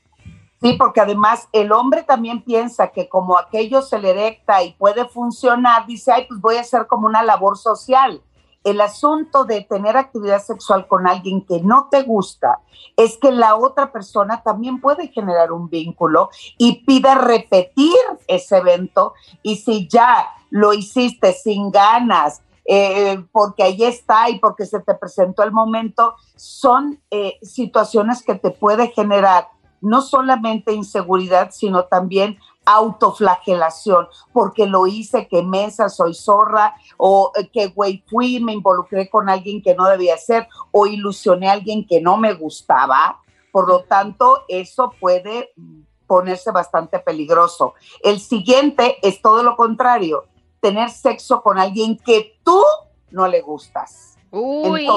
[0.61, 5.07] Sí, porque además el hombre también piensa que como aquello se le erecta y puede
[5.07, 8.21] funcionar, dice, ay, pues voy a hacer como una labor social
[8.63, 12.59] el asunto de tener actividad sexual con alguien que no te gusta
[12.95, 17.95] es que la otra persona también puede generar un vínculo y pide repetir
[18.27, 19.13] ese evento.
[19.41, 24.93] Y si ya lo hiciste sin ganas, eh, porque ahí está y porque se te
[24.93, 29.47] presentó el momento, son eh, situaciones que te puede generar
[29.81, 32.37] no solamente inseguridad, sino también
[32.73, 39.09] autoflagelación, porque lo hice, que mesa, soy zorra, o eh, que güey fui, me involucré
[39.09, 43.19] con alguien que no debía ser, o ilusioné a alguien que no me gustaba.
[43.51, 45.53] Por lo tanto, eso puede
[46.07, 47.73] ponerse bastante peligroso.
[48.03, 50.25] El siguiente es todo lo contrario,
[50.59, 52.61] tener sexo con alguien que tú
[53.11, 54.17] no le gustas.
[54.31, 54.87] Uy,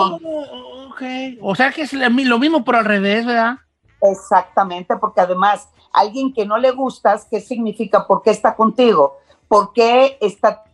[1.41, 3.59] O sea que es lo mismo por al revés, ¿verdad?
[4.05, 8.07] Exactamente, porque además alguien que no le gustas, ¿qué significa?
[8.07, 9.17] ¿Por qué está contigo?
[9.49, 10.65] ¿Por qué está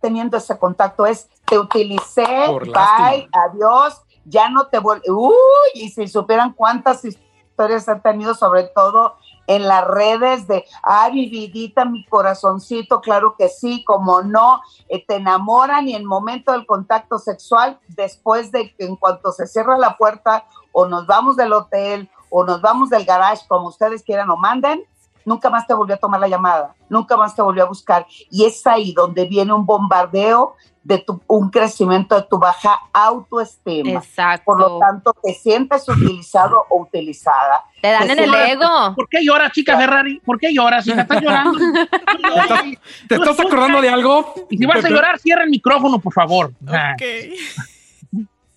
[0.00, 1.06] teniendo ese contacto?
[1.06, 5.04] Es, te utilicé, bye, adiós, ya no te vuelvo.
[5.28, 5.34] Uy,
[5.74, 9.16] y si supieran cuántas historias han tenido, sobre todo
[9.46, 15.04] en las redes de, ay, mi vidita, mi corazoncito, claro que sí, como no, eh,
[15.04, 19.46] te enamoran y en el momento del contacto sexual, después de que en cuanto se
[19.46, 24.02] cierra la puerta o nos vamos del hotel o nos vamos del garage, como ustedes
[24.02, 24.82] quieran o manden,
[25.24, 28.06] nunca más te volvió a tomar la llamada, nunca más te volvió a buscar.
[28.30, 34.00] Y es ahí donde viene un bombardeo de tu, un crecimiento de tu baja autoestima.
[34.00, 34.44] Exacto.
[34.46, 37.64] Por lo tanto, te sientes utilizado o utilizada.
[37.82, 38.94] Te dan en el ego.
[38.94, 40.20] ¿Por qué lloras, chica Ferrari?
[40.20, 40.84] ¿Por qué lloras?
[40.84, 41.58] Si estás llorando.
[43.08, 44.34] ¿Te estás, acordando de algo?
[44.48, 46.52] Y si vas a llorar, cierra el micrófono, por favor.
[46.62, 47.02] Ok.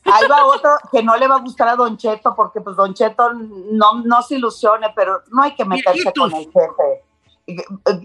[0.05, 2.93] Ahí va otro que no le va a gustar a Don Cheto, porque pues Don
[2.93, 7.03] Cheto no, no se ilusione, pero no hay que meterse con el jefe.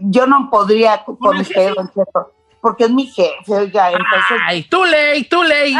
[0.03, 4.39] Yo no podría con, usted, Don Cheto, porque es mi jefe, oiga, entonces...
[4.47, 5.75] Ay, tú ley, tú ley.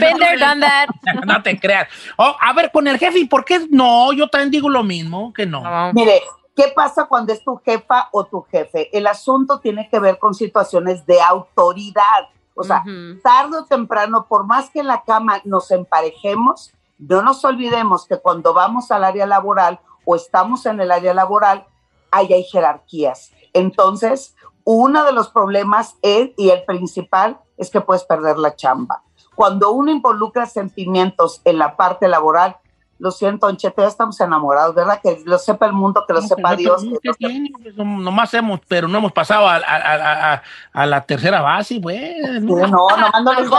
[0.00, 0.88] Been done that.
[1.26, 1.88] No te creas.
[2.16, 4.12] Oh, a ver, con el jefe, ¿y por qué no?
[4.12, 5.62] Yo también digo lo mismo, que no.
[5.92, 6.22] Mire,
[6.54, 8.96] ¿qué pasa cuando es tu jefa o tu jefe?
[8.96, 12.84] El asunto tiene que ver con situaciones de autoridad o sea,
[13.22, 18.18] tarde o temprano, por más que en la cama nos emparejemos, no nos olvidemos que
[18.18, 21.66] cuando vamos al área laboral o estamos en el área laboral,
[22.10, 23.32] ahí hay jerarquías.
[23.52, 24.34] Entonces,
[24.64, 29.02] uno de los problemas es, y el principal es que puedes perder la chamba.
[29.34, 32.56] Cuando uno involucra sentimientos en la parte laboral,
[33.02, 35.00] lo siento, Anchete, ya estamos enamorados, ¿verdad?
[35.02, 36.86] Que lo sepa el mundo, que lo sepa Dios.
[37.02, 42.40] Pues, nomás hemos, pero no hemos pasado a, la tercera base, pues.
[42.42, 43.50] no, nomás no les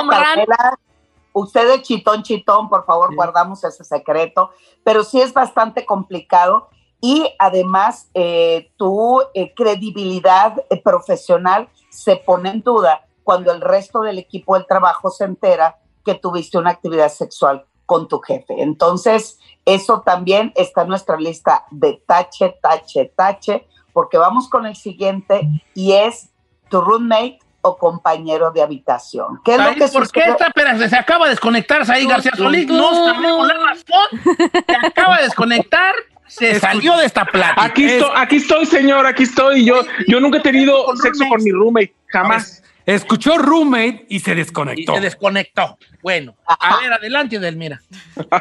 [1.33, 4.51] Usted es chitón, chitón, por favor, guardamos ese secreto.
[4.81, 6.69] Pero sí es bastante complicado
[7.01, 14.03] y además eh, tu eh, credibilidad eh, profesional se pone en duda cuando el resto
[14.03, 15.75] del equipo del trabajo se entera
[16.05, 18.61] que tuviste una actividad sexual con tu jefe.
[18.61, 24.75] Entonces, eso también está en nuestra lista de tache, tache, tache, porque vamos con el
[24.75, 26.29] siguiente y es
[26.69, 29.39] tu roommate o compañero de habitación.
[29.43, 30.47] ¿Qué es lo que ¿Por qué esta?
[30.47, 32.67] Espera, se acaba de desconectar ahí García Solís.
[32.67, 34.43] No sabemos la razón.
[34.67, 35.95] Se acaba de desconectar.
[36.27, 37.63] Se salió de esta plata.
[37.63, 39.65] Aquí, estoy, aquí estoy, señor, aquí estoy.
[39.65, 42.62] Yo, yo nunca he tenido sexo con mi roommate, jamás.
[42.85, 44.91] Escuchó roommate y se desconectó.
[44.91, 45.77] Y se desconectó.
[46.01, 47.81] Bueno, a ver, adelante, Delmira.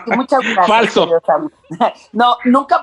[0.07, 0.67] Muchas gracias.
[0.67, 1.09] Falso.
[2.13, 2.83] No, nunca,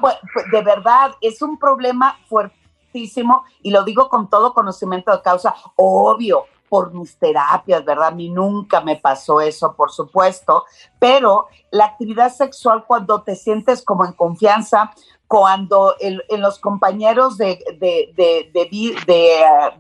[0.52, 5.54] de verdad, es un problema fuertísimo y lo digo con todo conocimiento de causa.
[5.76, 8.08] Obvio, por mis terapias, ¿verdad?
[8.08, 10.66] A mí nunca me pasó eso, por supuesto,
[11.00, 14.92] pero la actividad sexual cuando te sientes como en confianza,
[15.28, 18.96] cuando en los compañeros de, de, de,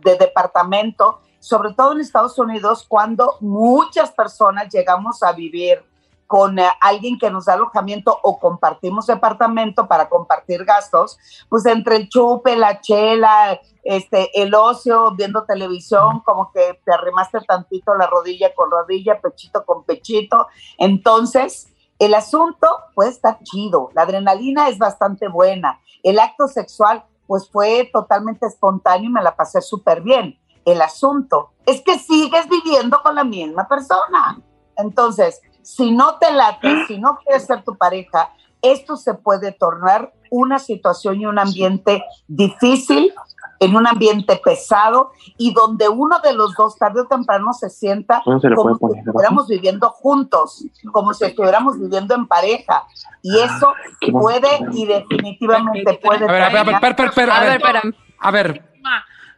[0.03, 5.83] de departamento sobre todo en Estados Unidos, cuando muchas personas llegamos a vivir
[6.29, 11.17] con eh, alguien que nos da alojamiento o compartimos departamento para compartir gastos,
[11.49, 17.39] pues entre el chupe, la chela, este, el ocio, viendo televisión, como que te arrimaste
[17.47, 20.47] tantito la rodilla con rodilla, pechito con pechito.
[20.77, 27.49] Entonces, el asunto puede estar chido, la adrenalina es bastante buena, el acto sexual pues
[27.49, 33.01] fue totalmente espontáneo y me la pasé súper bien el asunto es que sigues viviendo
[33.03, 34.39] con la misma persona.
[34.78, 38.32] Entonces, si no te late, si no quieres ser tu pareja,
[38.62, 43.14] esto se puede tornar una situación y un ambiente difícil
[43.60, 48.22] en un ambiente pesado y donde uno de los dos tarde o temprano se sienta
[48.24, 52.86] como si estuviéramos viviendo juntos, como si estuviéramos viviendo en pareja.
[53.22, 53.74] Y eso
[54.12, 56.26] puede y definitivamente puede.
[56.26, 58.70] A ver, a ver, a ver, a ver, a ver, a ver.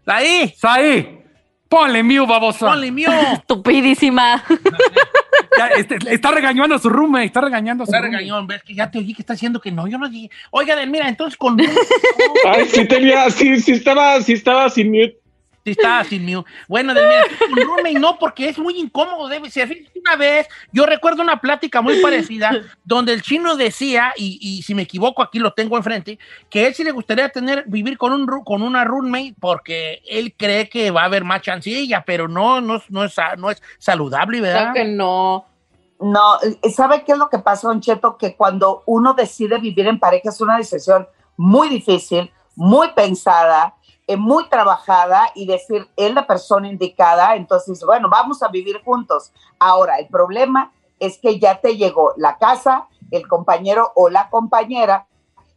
[0.06, 0.54] Ahí.
[0.62, 1.20] Ahí.
[1.70, 2.68] Ponle mío, babosa.
[2.68, 3.10] Ponle mío.
[3.34, 4.44] Estupidísima.
[5.78, 8.90] Este, está regañando a su roommate, está regañando a su Está regañón, ves que ya
[8.90, 10.32] te oí que está diciendo que no, yo no dije.
[10.50, 11.60] Oiga, mira, entonces con.
[12.46, 15.21] Ay, sí tenía, sí, sí estaba, sí estaba sin mute.
[15.64, 16.50] Sí, estaba sin mute.
[16.68, 19.70] Bueno, con roommate no, porque es muy incómodo, debe ser.
[19.96, 22.52] Una vez, yo recuerdo una plática muy parecida,
[22.84, 26.18] donde el chino decía, y, y, si me equivoco, aquí lo tengo enfrente,
[26.50, 30.68] que él sí le gustaría tener, vivir con, un, con una roommate, porque él cree
[30.68, 34.72] que va a haber más chancilla, pero no, no, no, es, no es saludable, ¿verdad?
[34.72, 35.46] Creo que no.
[36.00, 36.40] No,
[36.76, 38.18] ¿sabe qué es lo que pasa, Don Cheto?
[38.18, 41.08] Que cuando uno decide vivir en pareja es una decisión
[41.38, 43.76] muy difícil, muy pensada,
[44.12, 49.32] eh, muy trabajada y decir, es la persona indicada, entonces, bueno, vamos a vivir juntos.
[49.58, 55.08] Ahora, el problema es que ya te llegó la casa, el compañero o la compañera,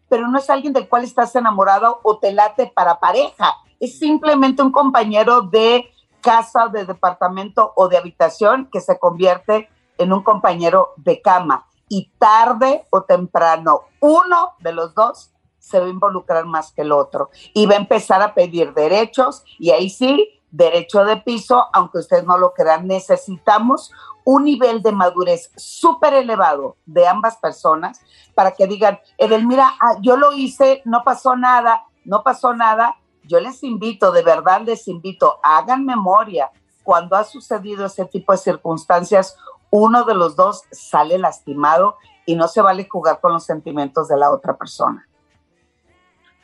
[0.08, 4.62] pero no es alguien del cual estás enamorado o te late para pareja, es simplemente
[4.62, 5.90] un compañero de
[6.20, 12.10] casa, de departamento o de habitación que se convierte en un compañero de cama y
[12.18, 15.33] tarde o temprano uno de los dos
[15.64, 19.42] se va a involucrar más que el otro y va a empezar a pedir derechos
[19.58, 23.90] y ahí sí, derecho de piso, aunque ustedes no lo crean, necesitamos
[24.24, 28.00] un nivel de madurez súper elevado de ambas personas
[28.34, 32.96] para que digan, Edelmira, ah, yo lo hice, no pasó nada, no pasó nada.
[33.24, 36.50] Yo les invito, de verdad les invito, hagan memoria
[36.82, 39.36] cuando ha sucedido ese tipo de circunstancias
[39.70, 41.96] uno de los dos sale lastimado
[42.26, 45.08] y no se vale jugar con los sentimientos de la otra persona.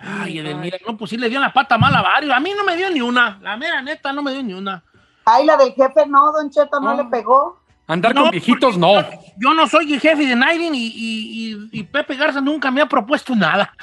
[0.02, 2.32] Ay, Edelmira, no, pues sí le dio la pata mala a varios.
[2.34, 3.38] A mí no me dio ni una.
[3.42, 4.82] La mera neta no me dio ni una.
[5.26, 7.60] Ay, la del jefe no, Don Cheto, no, le pegó.
[7.86, 9.02] Andar con viejitos no.
[9.36, 13.74] Yo, no soy el jefe de Nairin y, Pepe Garza nunca me ha propuesto nada.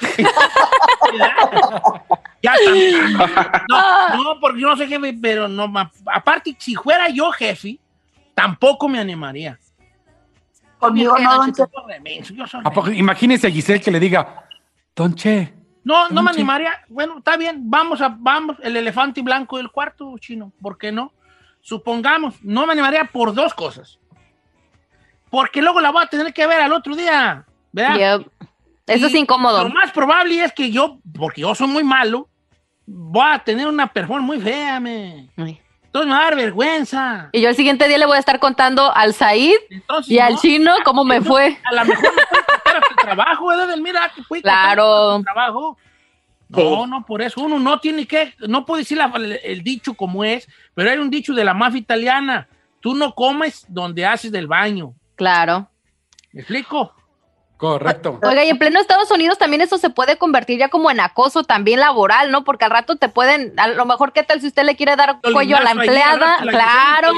[2.42, 3.64] ya está.
[3.68, 5.72] No, no, porque yo no soy jefe, pero no.
[6.06, 7.78] Aparte, si fuera yo jefe,
[8.34, 9.58] tampoco me animaría.
[10.78, 11.64] Conmigo no, Don Che.
[12.94, 14.46] Imagínese a Giselle que le diga,
[14.96, 15.57] Don Che.
[15.88, 16.84] No, no me animaría.
[16.90, 21.14] Bueno, está bien, vamos a, vamos, el elefante blanco del cuarto, chino, ¿por qué no?
[21.62, 23.98] Supongamos, no me animaría por dos cosas.
[25.30, 28.20] Porque luego la voy a tener que ver al otro día, ¿verdad?
[28.86, 29.64] Eso es incómodo.
[29.64, 32.28] Lo más probable es que yo, porque yo soy muy malo,
[32.84, 35.30] voy a tener una performance muy fea, me.
[35.88, 37.30] Entonces me va a dar vergüenza.
[37.32, 39.56] Y yo el siguiente día le voy a estar contando al Said
[40.06, 41.58] y al chino cómo me fue.
[41.64, 43.76] A lo mejor me puede contar el trabajo, ¿verdad?
[43.78, 45.16] Mira, que fue claro.
[45.16, 45.78] el trabajo.
[46.50, 48.98] No, no, por eso uno no tiene que, no puede decir
[49.42, 52.48] el, dicho como es, pero hay un dicho de la mafia italiana.
[52.80, 54.94] Tú no comes donde haces del baño.
[55.16, 55.70] Claro.
[56.32, 56.94] ¿Me explico?
[57.58, 58.20] Correcto.
[58.22, 61.42] Oiga, y en pleno Estados Unidos también eso se puede convertir ya como en acoso
[61.42, 62.44] también laboral, ¿no?
[62.44, 65.18] Porque al rato te pueden, a lo mejor, ¿qué tal si usted le quiere dar
[65.20, 66.36] cuello a la empleada?
[66.42, 67.12] claro.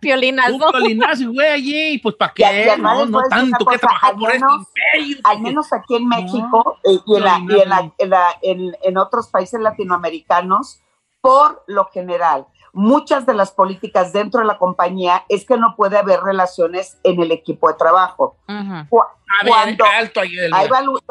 [0.00, 0.58] Piolinazo.
[0.72, 2.74] Piolinazo, güey, allí, pues ¿para qué?
[2.76, 5.18] no, no tanto que trabajar por este imperio.
[5.22, 8.38] Al menos aquí en México y, en, la, y en, la, en, la,
[8.82, 10.80] en otros países latinoamericanos,
[11.20, 15.96] por lo general, muchas de las políticas dentro de la compañía es que no puede
[15.96, 18.36] haber relaciones en el equipo de trabajo.
[18.46, 20.36] A ver, alto ahí,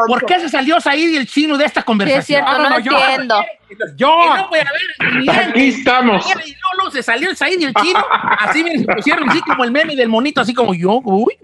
[0.08, 2.22] ¿Por qué se salió y el chino de esta conversación?
[2.22, 3.36] es cierto, no, entiendo.
[3.96, 5.50] Yo, no voy a ver.
[5.50, 6.26] Aquí estamos.
[6.26, 8.06] No, no, se salió el Said y el chino.
[8.40, 11.02] Así me pusieron así como el meme del monito, así como yo.
[11.04, 11.38] Uy.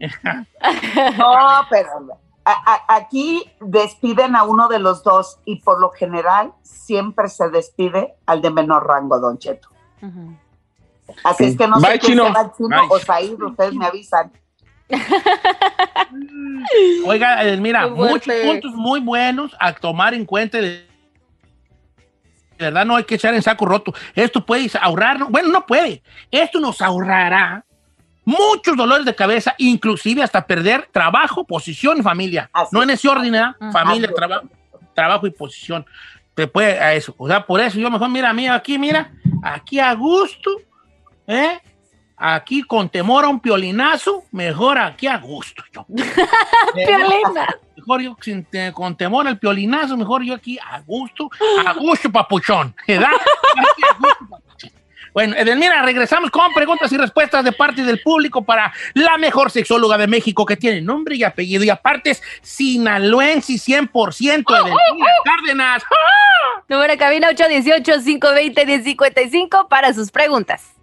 [1.18, 7.50] no, pero aquí despiden a uno de los dos y por lo general siempre se
[7.50, 9.68] despide al de menor rango, Don Cheto.
[11.24, 12.52] Así es que no sé quién chino.
[12.56, 14.32] chino o Said, ustedes me avisan.
[17.06, 20.86] Oiga, mira, muchos puntos muy buenos a tomar en cuenta de,
[22.58, 23.92] verdad no hay que echar en saco roto.
[24.14, 26.02] Esto puede ahorrar, bueno, no puede.
[26.30, 27.64] Esto nos ahorrará
[28.24, 32.50] muchos dolores de cabeza, inclusive hasta perder trabajo, posición y familia.
[32.70, 33.52] no en ese orden, ¿eh?
[33.72, 34.48] familia, trabajo,
[34.94, 35.84] trabajo y posición.
[36.34, 37.14] Te puede a eso.
[37.18, 39.12] O sea, por eso yo mejor, mira, mira, aquí, mira,
[39.42, 40.50] aquí a gusto,
[41.26, 41.60] ¿eh?
[42.16, 45.64] Aquí con temor a un piolinazo, mejor aquí a gusto.
[45.72, 45.84] Yo.
[47.76, 48.16] Mejor yo
[48.72, 51.28] con temor al piolinazo, mejor yo aquí a gusto,
[51.66, 52.72] a gusto papuchón.
[52.86, 53.08] ¿verdad?
[53.56, 54.51] Aquí a gusto papuchón.
[55.12, 59.98] Bueno, Edelmira, regresamos con preguntas y respuestas de parte del público para la mejor sexóloga
[59.98, 65.82] de México que tiene nombre y apellido y aparte es sinaloense 100% Edelmira Cárdenas.
[66.68, 70.81] Número de cabina 818-520-1055 para sus preguntas.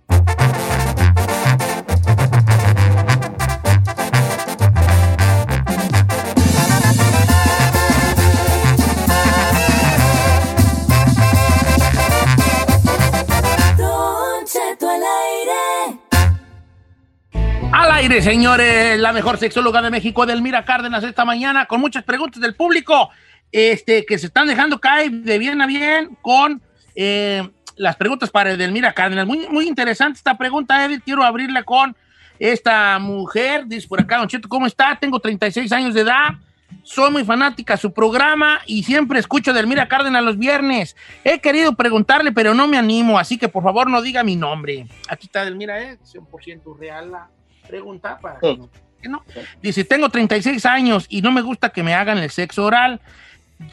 [18.00, 22.56] Aire, señores, la mejor sexóloga de México, Edelmira Cárdenas, esta mañana, con muchas preguntas del
[22.56, 23.10] público,
[23.52, 26.62] este, que se están dejando caer de bien a bien con
[26.95, 27.45] eh,
[27.76, 29.28] las preguntas para Edelmira Cárdenas.
[29.28, 31.02] Muy, muy interesante esta pregunta, Edith.
[31.04, 31.93] Quiero abrirla con
[32.39, 33.66] esta mujer.
[33.66, 34.97] Dice por acá, Don Cheto, ¿cómo está?
[34.97, 36.36] Tengo 36 años de edad.
[36.84, 40.95] Soy muy fanática de su programa y siempre escucho a Edelmira Cárdenas los viernes.
[41.26, 44.88] He querido preguntarle, pero no me animo, así que por favor no diga mi nombre.
[45.10, 45.97] Aquí está Edelmira, ¿eh?
[46.06, 47.28] 100% real la
[47.70, 49.24] pregunta para que no.
[49.61, 52.99] Dice, tengo 36 años y no me gusta que me hagan el sexo oral.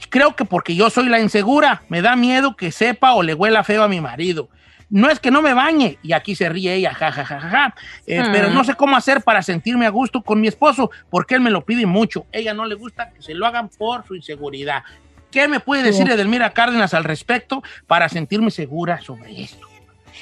[0.08, 3.64] Creo que porque yo soy la insegura, me da miedo que sepa o le huela
[3.64, 4.48] feo a mi marido.
[4.88, 7.74] No es que no me bañe, y aquí se ríe ella, jajajaja, ja, ja, ja,
[8.06, 8.32] eh, Hmm.
[8.32, 11.50] pero no sé cómo hacer para sentirme a gusto con mi esposo, porque él me
[11.50, 12.24] lo pide mucho.
[12.30, 14.84] Ella no le gusta que se lo hagan por su inseguridad.
[15.32, 16.08] ¿Qué me puede decir.
[16.08, 19.66] Edelmira Cárdenas al respecto para sentirme segura sobre esto?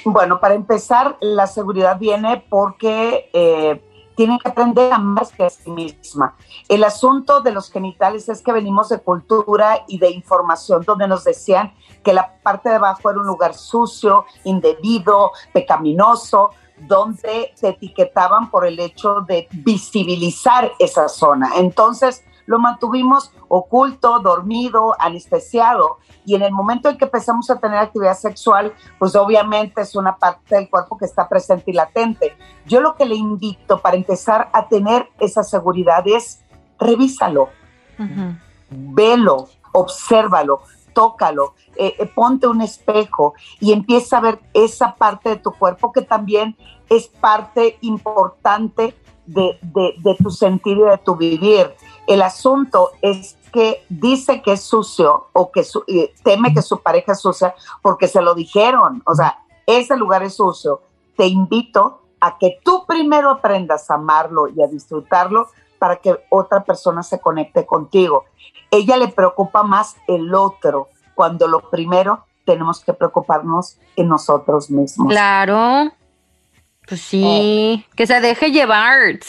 [0.05, 3.81] Bueno, para empezar, la seguridad viene porque eh,
[4.15, 6.35] tienen que aprender a amarse a sí misma.
[6.69, 11.23] El asunto de los genitales es que venimos de cultura y de información donde nos
[11.23, 18.51] decían que la parte de abajo era un lugar sucio, indebido, pecaminoso, donde te etiquetaban
[18.51, 21.53] por el hecho de visibilizar esa zona.
[21.55, 25.97] Entonces, lo mantuvimos oculto, dormido, anestesiado.
[26.25, 30.15] Y en el momento en que empezamos a tener actividad sexual, pues obviamente es una
[30.17, 32.35] parte del cuerpo que está presente y latente.
[32.65, 36.41] Yo lo que le invito para empezar a tener esa seguridad es
[36.79, 37.49] revísalo,
[38.69, 40.61] velo, obsérvalo,
[40.93, 45.91] tócalo, eh, eh, ponte un espejo y empieza a ver esa parte de tu cuerpo
[45.91, 46.55] que también
[46.89, 51.73] es parte importante de, de- de tu sentir y de tu vivir.
[52.07, 56.81] El asunto es que dice que es sucio o que su- eh, teme que su
[56.81, 59.01] pareja es sucia porque se lo dijeron.
[59.05, 60.81] O sea, ese lugar es sucio.
[61.15, 65.47] Te invito a que tú primero aprendas a amarlo y a disfrutarlo
[65.79, 68.25] para que otra persona se conecte contigo.
[68.71, 75.07] Ella le preocupa más el otro cuando lo primero tenemos que preocuparnos en nosotros mismos.
[75.09, 75.91] Claro.
[76.87, 77.85] Pues sí.
[77.95, 79.19] Que se deje llevar.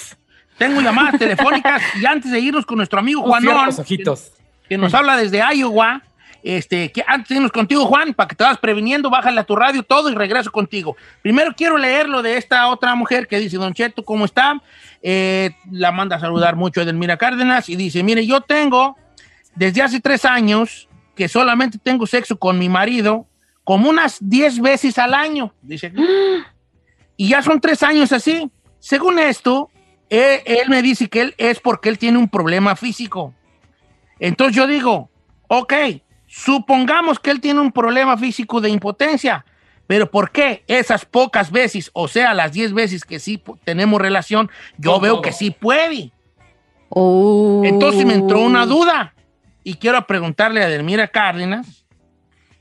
[0.59, 4.32] Tengo llamadas telefónicas y antes de irnos con nuestro amigo cierra Juanón, los ojitos.
[4.62, 6.02] que, que nos habla desde Iowa,
[6.42, 9.57] este, que antes de irnos contigo, Juan, para que te vas previniendo, bájale a tu
[9.57, 10.96] radio todo y regreso contigo.
[11.20, 14.62] Primero quiero leer lo de esta otra mujer que dice, Don Cheto, ¿cómo está?
[15.02, 18.96] Eh, la manda a saludar mucho Edelmira Cárdenas y dice, mire, yo tengo
[19.57, 23.26] desde hace tres años que solamente tengo sexo con mi marido
[23.64, 25.92] como unas 10 veces al año, dice.
[27.18, 28.50] Y ya son tres años así.
[28.78, 29.70] Según esto,
[30.11, 33.34] él, él me dice que él es porque él tiene un problema físico.
[34.18, 35.11] Entonces yo digo,
[35.48, 35.72] ok,
[36.26, 39.44] supongamos que él tiene un problema físico de impotencia,
[39.86, 44.50] pero ¿por qué esas pocas veces, o sea, las 10 veces que sí tenemos relación,
[44.78, 46.11] yo veo que sí puede?
[46.88, 47.62] Oh.
[47.64, 49.14] Entonces me entró una duda
[49.62, 51.84] y quiero preguntarle a Delmira Cárdenas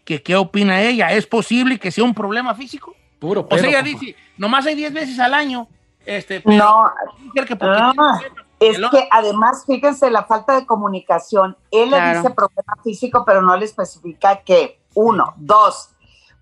[0.04, 1.12] que qué opina ella.
[1.12, 2.96] ¿Es posible que sea un problema físico?
[3.20, 4.00] Puro O sea, ella compa.
[4.00, 5.68] dice, nomás hay 10 veces al año.
[6.06, 6.92] Este, pero No,
[7.34, 8.20] que Ah,
[8.60, 11.58] es que además, fíjense la falta de comunicación.
[11.72, 12.06] Él Claro.
[12.12, 14.80] le dice problema físico, pero no le especifica qué.
[14.94, 15.90] Uno, dos.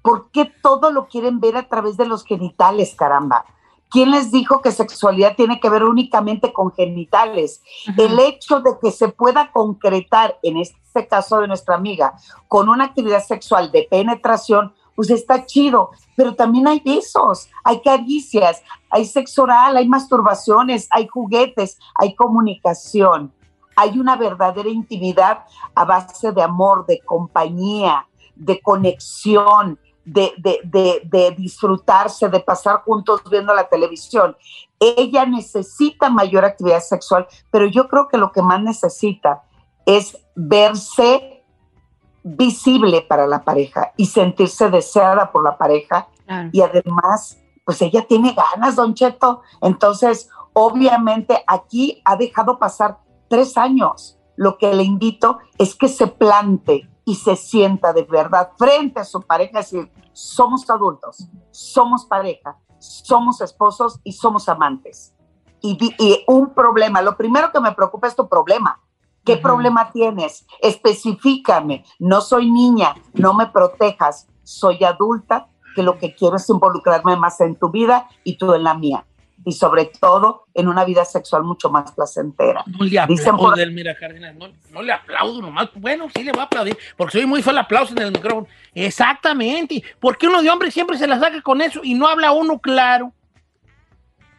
[0.02, 3.46] ¿Por qué todo lo quieren ver a través de los genitales, caramba?
[3.90, 7.62] ¿Quién les dijo que sexualidad tiene que ver únicamente con genitales?
[7.98, 12.14] El hecho de que se pueda concretar, en este caso de nuestra amiga,
[12.48, 18.62] con una actividad sexual de penetración, pues está chido, pero también hay besos, hay caricias,
[18.90, 23.34] hay sexo oral, hay masturbaciones, hay juguetes, hay comunicación,
[23.76, 31.02] hay una verdadera intimidad a base de amor, de compañía, de conexión, de, de, de,
[31.06, 34.36] de disfrutarse, de pasar juntos viendo la televisión.
[34.80, 39.44] Ella necesita mayor actividad sexual, pero yo creo que lo que más necesita
[39.86, 41.43] es verse
[42.24, 46.50] visible para la pareja y sentirse deseada por la pareja Claro.
[46.54, 49.42] y además, pues ella tiene ganas, don Cheto.
[49.62, 54.18] Entonces, obviamente aquí ha dejado pasar tres años.
[54.36, 59.04] Lo que le invito es que se plante y se sienta de verdad frente a
[59.04, 65.14] su pareja, decir, somos adultos, somos pareja, somos esposos y somos amantes.
[65.62, 68.82] Y, y un problema, lo primero que me preocupa es tu problema.
[69.26, 70.46] ¿Qué problema tienes?
[70.62, 71.86] Especifícame.
[72.00, 74.28] No soy niña, no me protejas.
[74.44, 78.64] Soy adulta, que lo que quiero es involucrarme más en tu vida y tú en
[78.64, 79.06] la mía
[79.46, 82.64] y sobre todo en una vida sexual mucho más placentera.
[82.66, 84.36] No le aplaudo, mira, Cárdenas,
[84.72, 85.70] no, le aplaudo nomás.
[85.76, 88.48] Bueno, sí le voy a aplaudir, porque soy muy fue el aplauso en el micrófono.
[88.74, 89.84] Exactamente.
[90.00, 93.12] porque uno de hombre siempre se la saca con eso y no habla uno claro?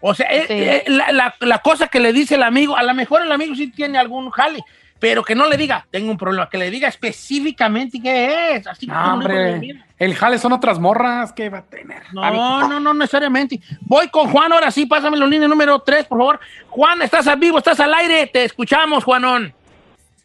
[0.06, 3.22] O sea, eh, eh, la, la, cosa que le dice el amigo, a lo mejor
[3.22, 4.62] el amigo sí tiene algún jale,
[4.98, 8.66] pero que no le diga, tengo un problema, que le diga específicamente qué es.
[8.66, 12.02] Así no, hombre, el jale son otras morras que va a tener.
[12.12, 13.62] No, no, no necesariamente.
[13.80, 16.40] Voy con Juan, ahora sí, pásame la línea número 3, por favor.
[16.68, 19.54] Juan, estás al vivo, estás al aire, te escuchamos, Juanón.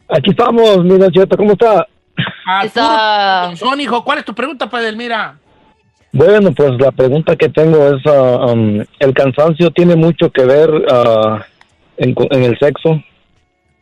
[0.09, 1.87] Aquí estamos, mi Cheto, ¿cómo está?
[3.55, 5.37] Son, hijo, ¿cuál es tu pregunta, para Mira.
[6.11, 10.69] Bueno, pues la pregunta que tengo es, ah, um, ¿el cansancio tiene mucho que ver
[10.69, 11.39] uh,
[11.97, 13.03] en, en el sexo?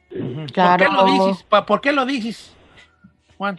[0.09, 1.45] ¿Por qué lo dices?
[1.65, 2.55] ¿Por qué lo dices,
[3.37, 3.57] Juan?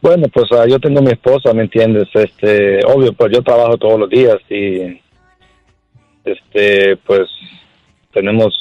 [0.00, 2.08] Bueno, pues ah, yo tengo mi esposa, ¿me entiendes?
[2.14, 5.00] Este, obvio, pues yo trabajo todos los días y
[6.24, 7.28] este, pues
[8.12, 8.54] tenemos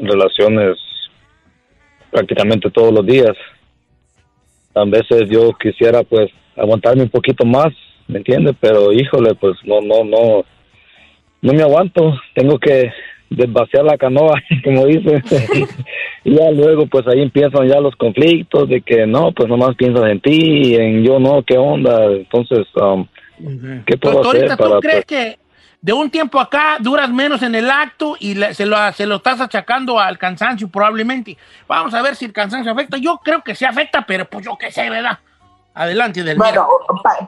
[0.00, 0.78] relaciones
[2.10, 3.36] prácticamente todos los días.
[4.74, 7.68] A veces yo quisiera pues aguantarme un poquito más,
[8.10, 8.56] ¿me entiendes?
[8.60, 10.44] Pero híjole, pues no, no, no,
[11.42, 12.14] no me aguanto.
[12.34, 12.90] Tengo que
[13.30, 15.22] desvaciar la canoa, como dice.
[16.24, 20.10] y ya luego, pues ahí empiezan ya los conflictos de que no, pues nomás piensas
[20.10, 22.06] en ti, y en yo no, qué onda.
[22.06, 23.06] Entonces, um,
[23.86, 25.38] ¿qué puedo hacer para, ¿tú crees pues que
[25.82, 29.40] de un tiempo acá duras menos en el acto y se, lo, se lo estás
[29.40, 31.38] achacando al cansancio probablemente?
[31.66, 32.98] Vamos a ver si el cansancio afecta.
[32.98, 35.18] Yo creo que sí afecta, pero pues yo qué sé, ¿verdad?
[35.74, 36.66] Adelante, del Bueno,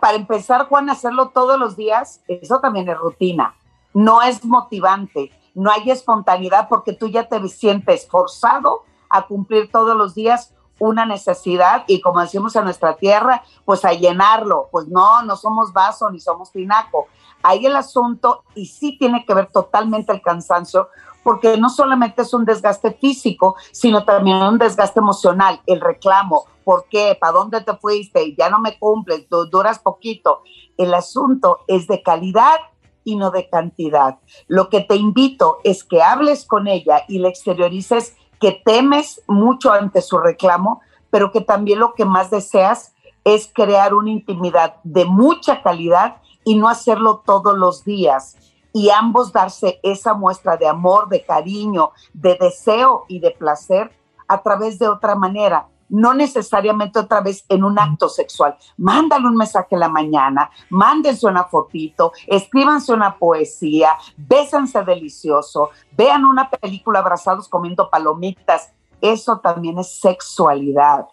[0.01, 3.55] para empezar, Juan, hacerlo todos los días, eso también es rutina.
[3.95, 9.97] No es motivante no hay espontaneidad porque tú ya te sientes forzado a cumplir todos
[9.97, 14.69] los días una necesidad y como decimos en nuestra tierra, pues a llenarlo.
[14.73, 17.07] Pues no, no somos vaso ni somos tinaco.
[17.43, 20.89] Ahí el asunto y sí tiene que ver totalmente el cansancio
[21.23, 26.87] porque no solamente es un desgaste físico, sino también un desgaste emocional, el reclamo, ¿por
[26.89, 27.17] qué?
[27.19, 28.35] ¿Para dónde te fuiste?
[28.37, 30.43] Ya no me cumples, duras poquito.
[30.77, 32.57] El asunto es de calidad
[33.05, 34.19] y no de cantidad.
[34.47, 39.73] Lo que te invito es que hables con ella y le exteriorices que temes mucho
[39.73, 42.95] ante su reclamo, pero que también lo que más deseas
[43.25, 48.37] es crear una intimidad de mucha calidad y no hacerlo todos los días.
[48.73, 53.93] Y ambos darse esa muestra de amor, de cariño, de deseo y de placer
[54.29, 58.57] a través de otra manera no necesariamente otra vez en un acto sexual.
[58.79, 66.25] Mándale un mensaje en la mañana, mándense una fotito, escríbanse una poesía, bésense delicioso, vean
[66.25, 68.73] una película abrazados comiendo palomitas.
[69.03, 71.09] Eso también es sexualidad.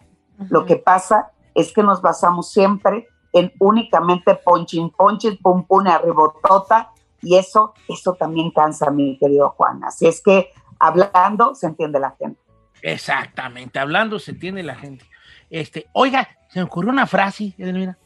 [0.48, 6.90] Lo que pasa es que nos basamos siempre en únicamente ponchin, ponchin, pum, pum, arribotota,
[7.22, 9.84] y eso, eso también cansa, mi querido Juan.
[9.84, 12.40] Así es que hablando se entiende la gente.
[12.82, 15.04] Exactamente, hablando se entiende la gente.
[15.50, 17.98] Este, oiga, se me ocurrió una frase, Edelmira.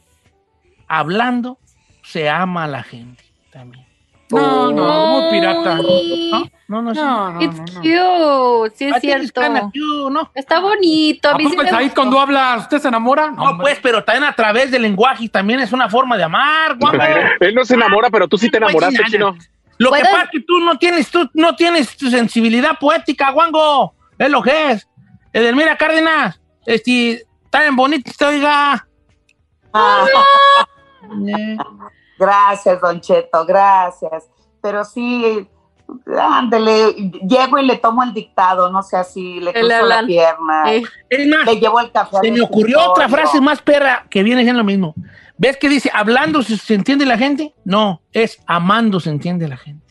[0.89, 1.59] Hablando
[2.03, 3.87] se ama a la gente también.
[4.31, 5.79] No, no, como pirata.
[6.67, 7.33] No, no, no.
[7.33, 9.43] no, It's cute, sí es cierto.
[10.11, 10.31] ¿no?
[10.35, 11.29] Está bonito.
[11.29, 13.31] A mí sí ahí cuando habla, ¿usted se enamora?
[13.31, 16.99] No, pues, pero también a través del lenguaje también es una forma de amar, guapo.
[17.41, 19.37] Él no se enamora, pero tú sí te enamoraste, chino.
[19.79, 23.95] Lo que pasa es que tú no tienes, tú no tienes tu sensibilidad poética, guango.
[24.19, 24.89] Es lo que es.
[25.33, 28.87] Edelmira Cárdenas, este, está bien bonito, oiga.
[32.19, 34.29] Gracias, Don Cheto, gracias.
[34.61, 35.49] Pero sí,
[36.19, 36.93] ándele,
[37.27, 40.73] llego y le tomo el dictado, no sé si le cruzo la pierna.
[40.73, 40.83] Eh.
[41.11, 42.19] le llevo el café.
[42.23, 44.95] Se me ocurrió otra frase más perra que viene siendo lo mismo.
[45.37, 47.55] ¿Ves que dice, hablando se entiende la gente?
[47.65, 49.85] No, es amando se entiende la gente.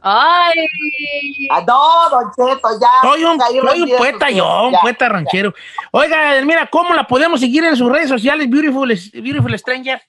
[0.00, 1.48] Ay.
[1.50, 2.88] Ah, no, Don Cheto, ya.
[3.02, 5.54] Soy un, soy un poeta yo, un poeta ranchero.
[5.90, 10.00] Oiga, mira, ¿cómo la podemos seguir en sus redes sociales, Beautiful, Beautiful Stranger?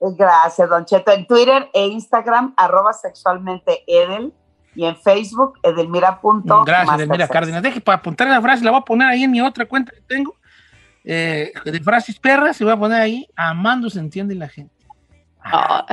[0.00, 1.12] Gracias, Don Cheto.
[1.12, 4.32] En Twitter e Instagram, arroba sexualmente Edel.
[4.74, 6.20] Y en Facebook, edelmira.
[6.64, 7.62] Gracias, Edelmira Cárdenas.
[7.62, 10.00] Deje para apuntar la frase, la voy a poner ahí en mi otra cuenta que
[10.02, 10.36] tengo.
[11.04, 13.26] Eh, de frases perras, se voy a poner ahí.
[13.34, 14.72] Amando se entiende la gente.
[15.42, 15.84] Ah.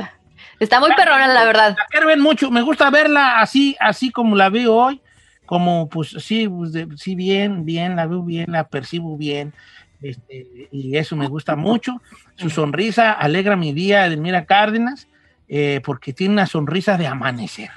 [0.60, 1.76] Está muy perrona, la verdad.
[1.76, 2.50] La quiero ver mucho.
[2.50, 5.02] Me gusta verla así, así como la veo hoy.
[5.46, 9.54] Como, pues, sí, pues, sí, bien, bien, la veo bien, la percibo bien.
[10.00, 12.00] Este, y eso me gusta mucho.
[12.36, 15.08] Su sonrisa alegra mi día, Edelmira Cárdenas,
[15.48, 17.70] eh, porque tiene una sonrisa de amanecer.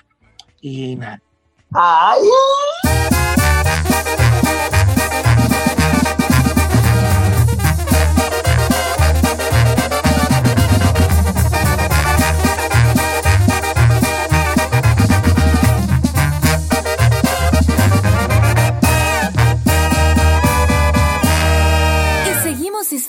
[0.62, 1.22] Y nada.
[1.74, 2.20] ¡Ay!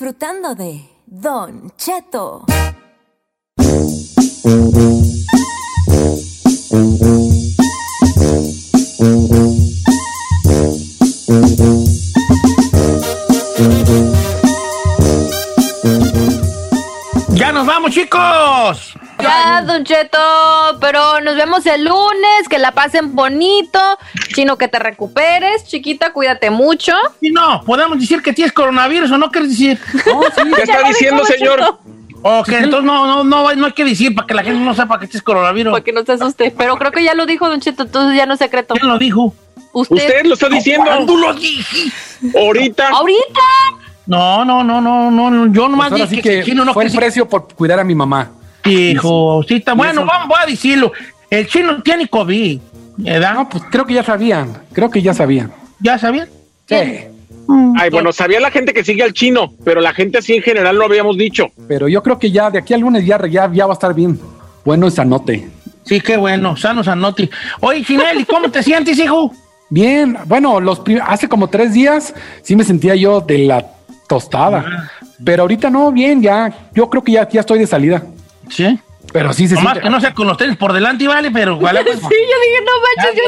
[0.03, 2.45] Disfrutando de Don Cheto.
[17.29, 18.99] ¡Ya nos vamos, chicos!
[19.23, 20.19] Ya, Don Cheto,
[20.81, 23.79] pero nos vemos el lunes, que la pasen bonito,
[24.35, 26.93] chino, que te recuperes, chiquita, cuídate mucho.
[27.21, 29.79] Y no, podemos decir que tienes coronavirus o no quieres decir.
[30.57, 31.79] ¿Qué está diciendo, señor?
[32.25, 34.99] Ok, entonces no, no, no, no hay que decir para que la gente no sepa
[34.99, 35.73] que tienes coronavirus.
[35.73, 38.27] Para que no se asuste, pero creo que ya lo dijo Don Cheto, entonces ya
[38.27, 38.75] no es secreto.
[38.75, 39.35] ¿Quién lo dijo?
[39.73, 39.97] Usted.
[39.97, 40.87] Usted lo está diciendo.
[40.87, 41.93] ¿Cuándo lo dije?
[42.39, 42.89] Ahorita.
[42.91, 43.41] ¿Ahorita?
[44.07, 46.93] No, no, no, no, no, yo nomás Pues dije sí que, que no fue el
[46.93, 48.31] precio por cuidar a mi mamá.
[48.65, 50.93] Hijo, sí, está bueno, vamos, voy a decirlo.
[51.31, 52.61] El chino tiene COVID,
[52.99, 53.35] ¿verdad?
[53.35, 54.63] No, pues creo que ya sabían.
[54.73, 55.53] Creo que ya sabían.
[55.81, 56.29] ¿Ya sabían?
[56.67, 56.77] Sí.
[57.77, 60.77] Ay, bueno, sabía la gente que sigue al chino, pero la gente así en general
[60.77, 61.49] lo habíamos dicho.
[61.67, 63.95] Pero yo creo que ya de aquí al lunes ya, ya, ya va a estar
[63.95, 64.19] bien.
[64.65, 65.49] Bueno, esa note.
[65.85, 67.29] Sí, qué bueno, sano Sanotti.
[67.61, 69.33] Oye, Chinelli, ¿cómo te sientes, hijo?
[69.69, 73.67] Bien, bueno, los hace como tres días sí me sentía yo de la
[74.09, 74.91] tostada.
[75.25, 76.69] Pero ahorita no, bien, ya.
[76.75, 78.03] Yo creo que ya, ya estoy de salida.
[78.51, 78.79] Sí.
[79.13, 79.89] Pero sí se Nomás siente.
[79.89, 81.81] que no sea con los tenis por delante, vale, pero vale.
[81.85, 82.73] Pues, Sí, yo dije, no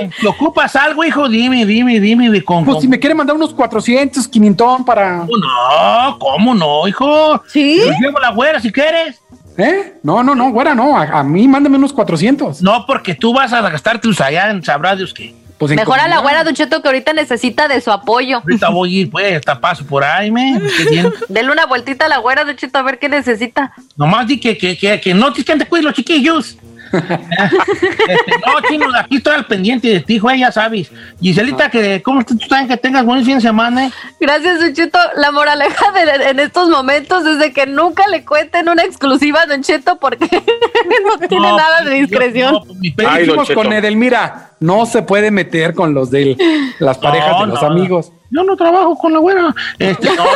[0.09, 0.23] manches, yo...
[0.23, 1.29] ¿Te ocupas algo, hijo?
[1.29, 2.31] Dime, dime, dime.
[2.31, 5.27] de Con, Pues con- si me quiere mandar unos 400, 500 para...
[5.27, 7.43] No, ¿cómo no, hijo?
[7.49, 7.81] ¿Sí?
[7.85, 9.21] Te llevo la güera si quieres.
[9.59, 9.95] ¿Eh?
[10.03, 10.97] No, no, no, güera, no.
[10.97, 12.63] A, a mí mándame unos 400.
[12.63, 15.35] No, porque tú vas a gastar tus allá en sabrá Dios qué.
[15.67, 18.39] Pues Mejor a la güera, Don Cheto, que ahorita necesita de su apoyo.
[18.39, 20.61] Ahorita voy a ir, pues, hasta paso por ahí, me.
[21.31, 23.73] Denle una vueltita a la güera, Don Cheto, a ver qué necesita.
[23.97, 26.59] Nomás di que, que, que, que no te te cuiden los chiquillos.
[26.95, 30.91] Este, no, chino, aquí estoy al pendiente de ti, güey, ya sabes.
[31.21, 32.39] Giselita, que, ¿cómo estás?
[32.39, 33.87] tú también que tengas buen fin de semana?
[33.87, 33.91] eh?
[34.21, 34.99] Gracias, Don Cheto.
[35.17, 39.47] La moraleja de, en estos momentos es de que nunca le cuenten una exclusiva a
[39.47, 40.29] Don Cheto porque
[41.07, 42.53] no tiene No, nada de yo- discreción.
[42.55, 46.37] no, pues, Ay, con Edelmira, no se puede meter con los de
[46.79, 48.13] las parejas No, de los no, amigos.
[48.31, 49.55] Yo no trabajo con la güera.
[49.79, 50.25] Este, no.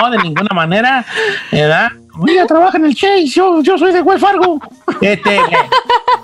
[0.00, 1.04] No, de ninguna manera,
[1.52, 1.88] ¿verdad?
[2.26, 4.60] Ella trabaja en el Chase, yo, yo soy de Wells Fargo.
[5.00, 5.40] Este,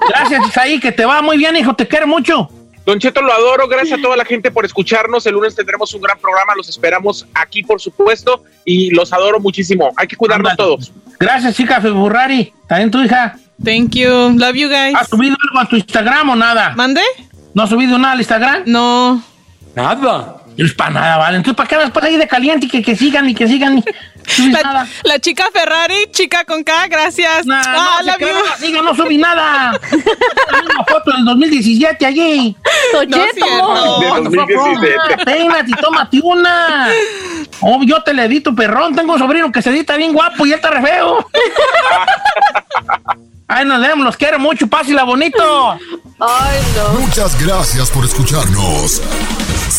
[0.08, 2.48] gracias, Isaí, que te va muy bien, hijo, te quiero mucho.
[2.86, 3.68] Don Cheto, lo adoro.
[3.68, 5.24] Gracias a toda la gente por escucharnos.
[5.26, 6.54] El lunes tendremos un gran programa.
[6.56, 8.42] Los esperamos aquí, por supuesto.
[8.64, 9.92] Y los adoro muchísimo.
[9.96, 10.92] Hay que cuidarnos todos.
[11.18, 12.52] Gracias, chica Ferrari.
[12.66, 13.36] También tu hija.
[13.62, 14.08] Thank you.
[14.36, 14.94] Love you guys.
[14.96, 16.72] ¿Has subido algo a tu Instagram o nada?
[16.74, 17.02] ¿Mande?
[17.54, 18.62] ¿No has subido nada al Instagram?
[18.66, 19.22] No.
[19.76, 20.36] Nada.
[20.56, 21.36] No es para nada, ¿vale?
[21.36, 23.84] Entonces, ¿para qué vas por ahí de caliente y que, que sigan y que sigan?
[24.38, 27.46] La, la chica Ferrari, chica con K, gracias.
[27.46, 28.16] Nah, Ah, no, la
[28.58, 29.72] sigan, no subí nada.
[30.52, 32.56] la misma foto del 2017 allí.
[32.92, 33.46] No es Cheto.
[33.46, 34.00] cierto.
[34.00, 35.24] De 2017.
[35.24, 36.88] Peínate y tómate una.
[37.60, 38.94] Oh, yo te le edito, perrón.
[38.94, 41.26] Tengo un sobrino que se edita bien guapo y él está re feo.
[43.48, 44.68] Ay, nos vemos, los quiero mucho.
[44.68, 45.72] Pásela bonito.
[46.20, 47.00] Ay, no.
[47.00, 49.02] Muchas gracias por escucharnos.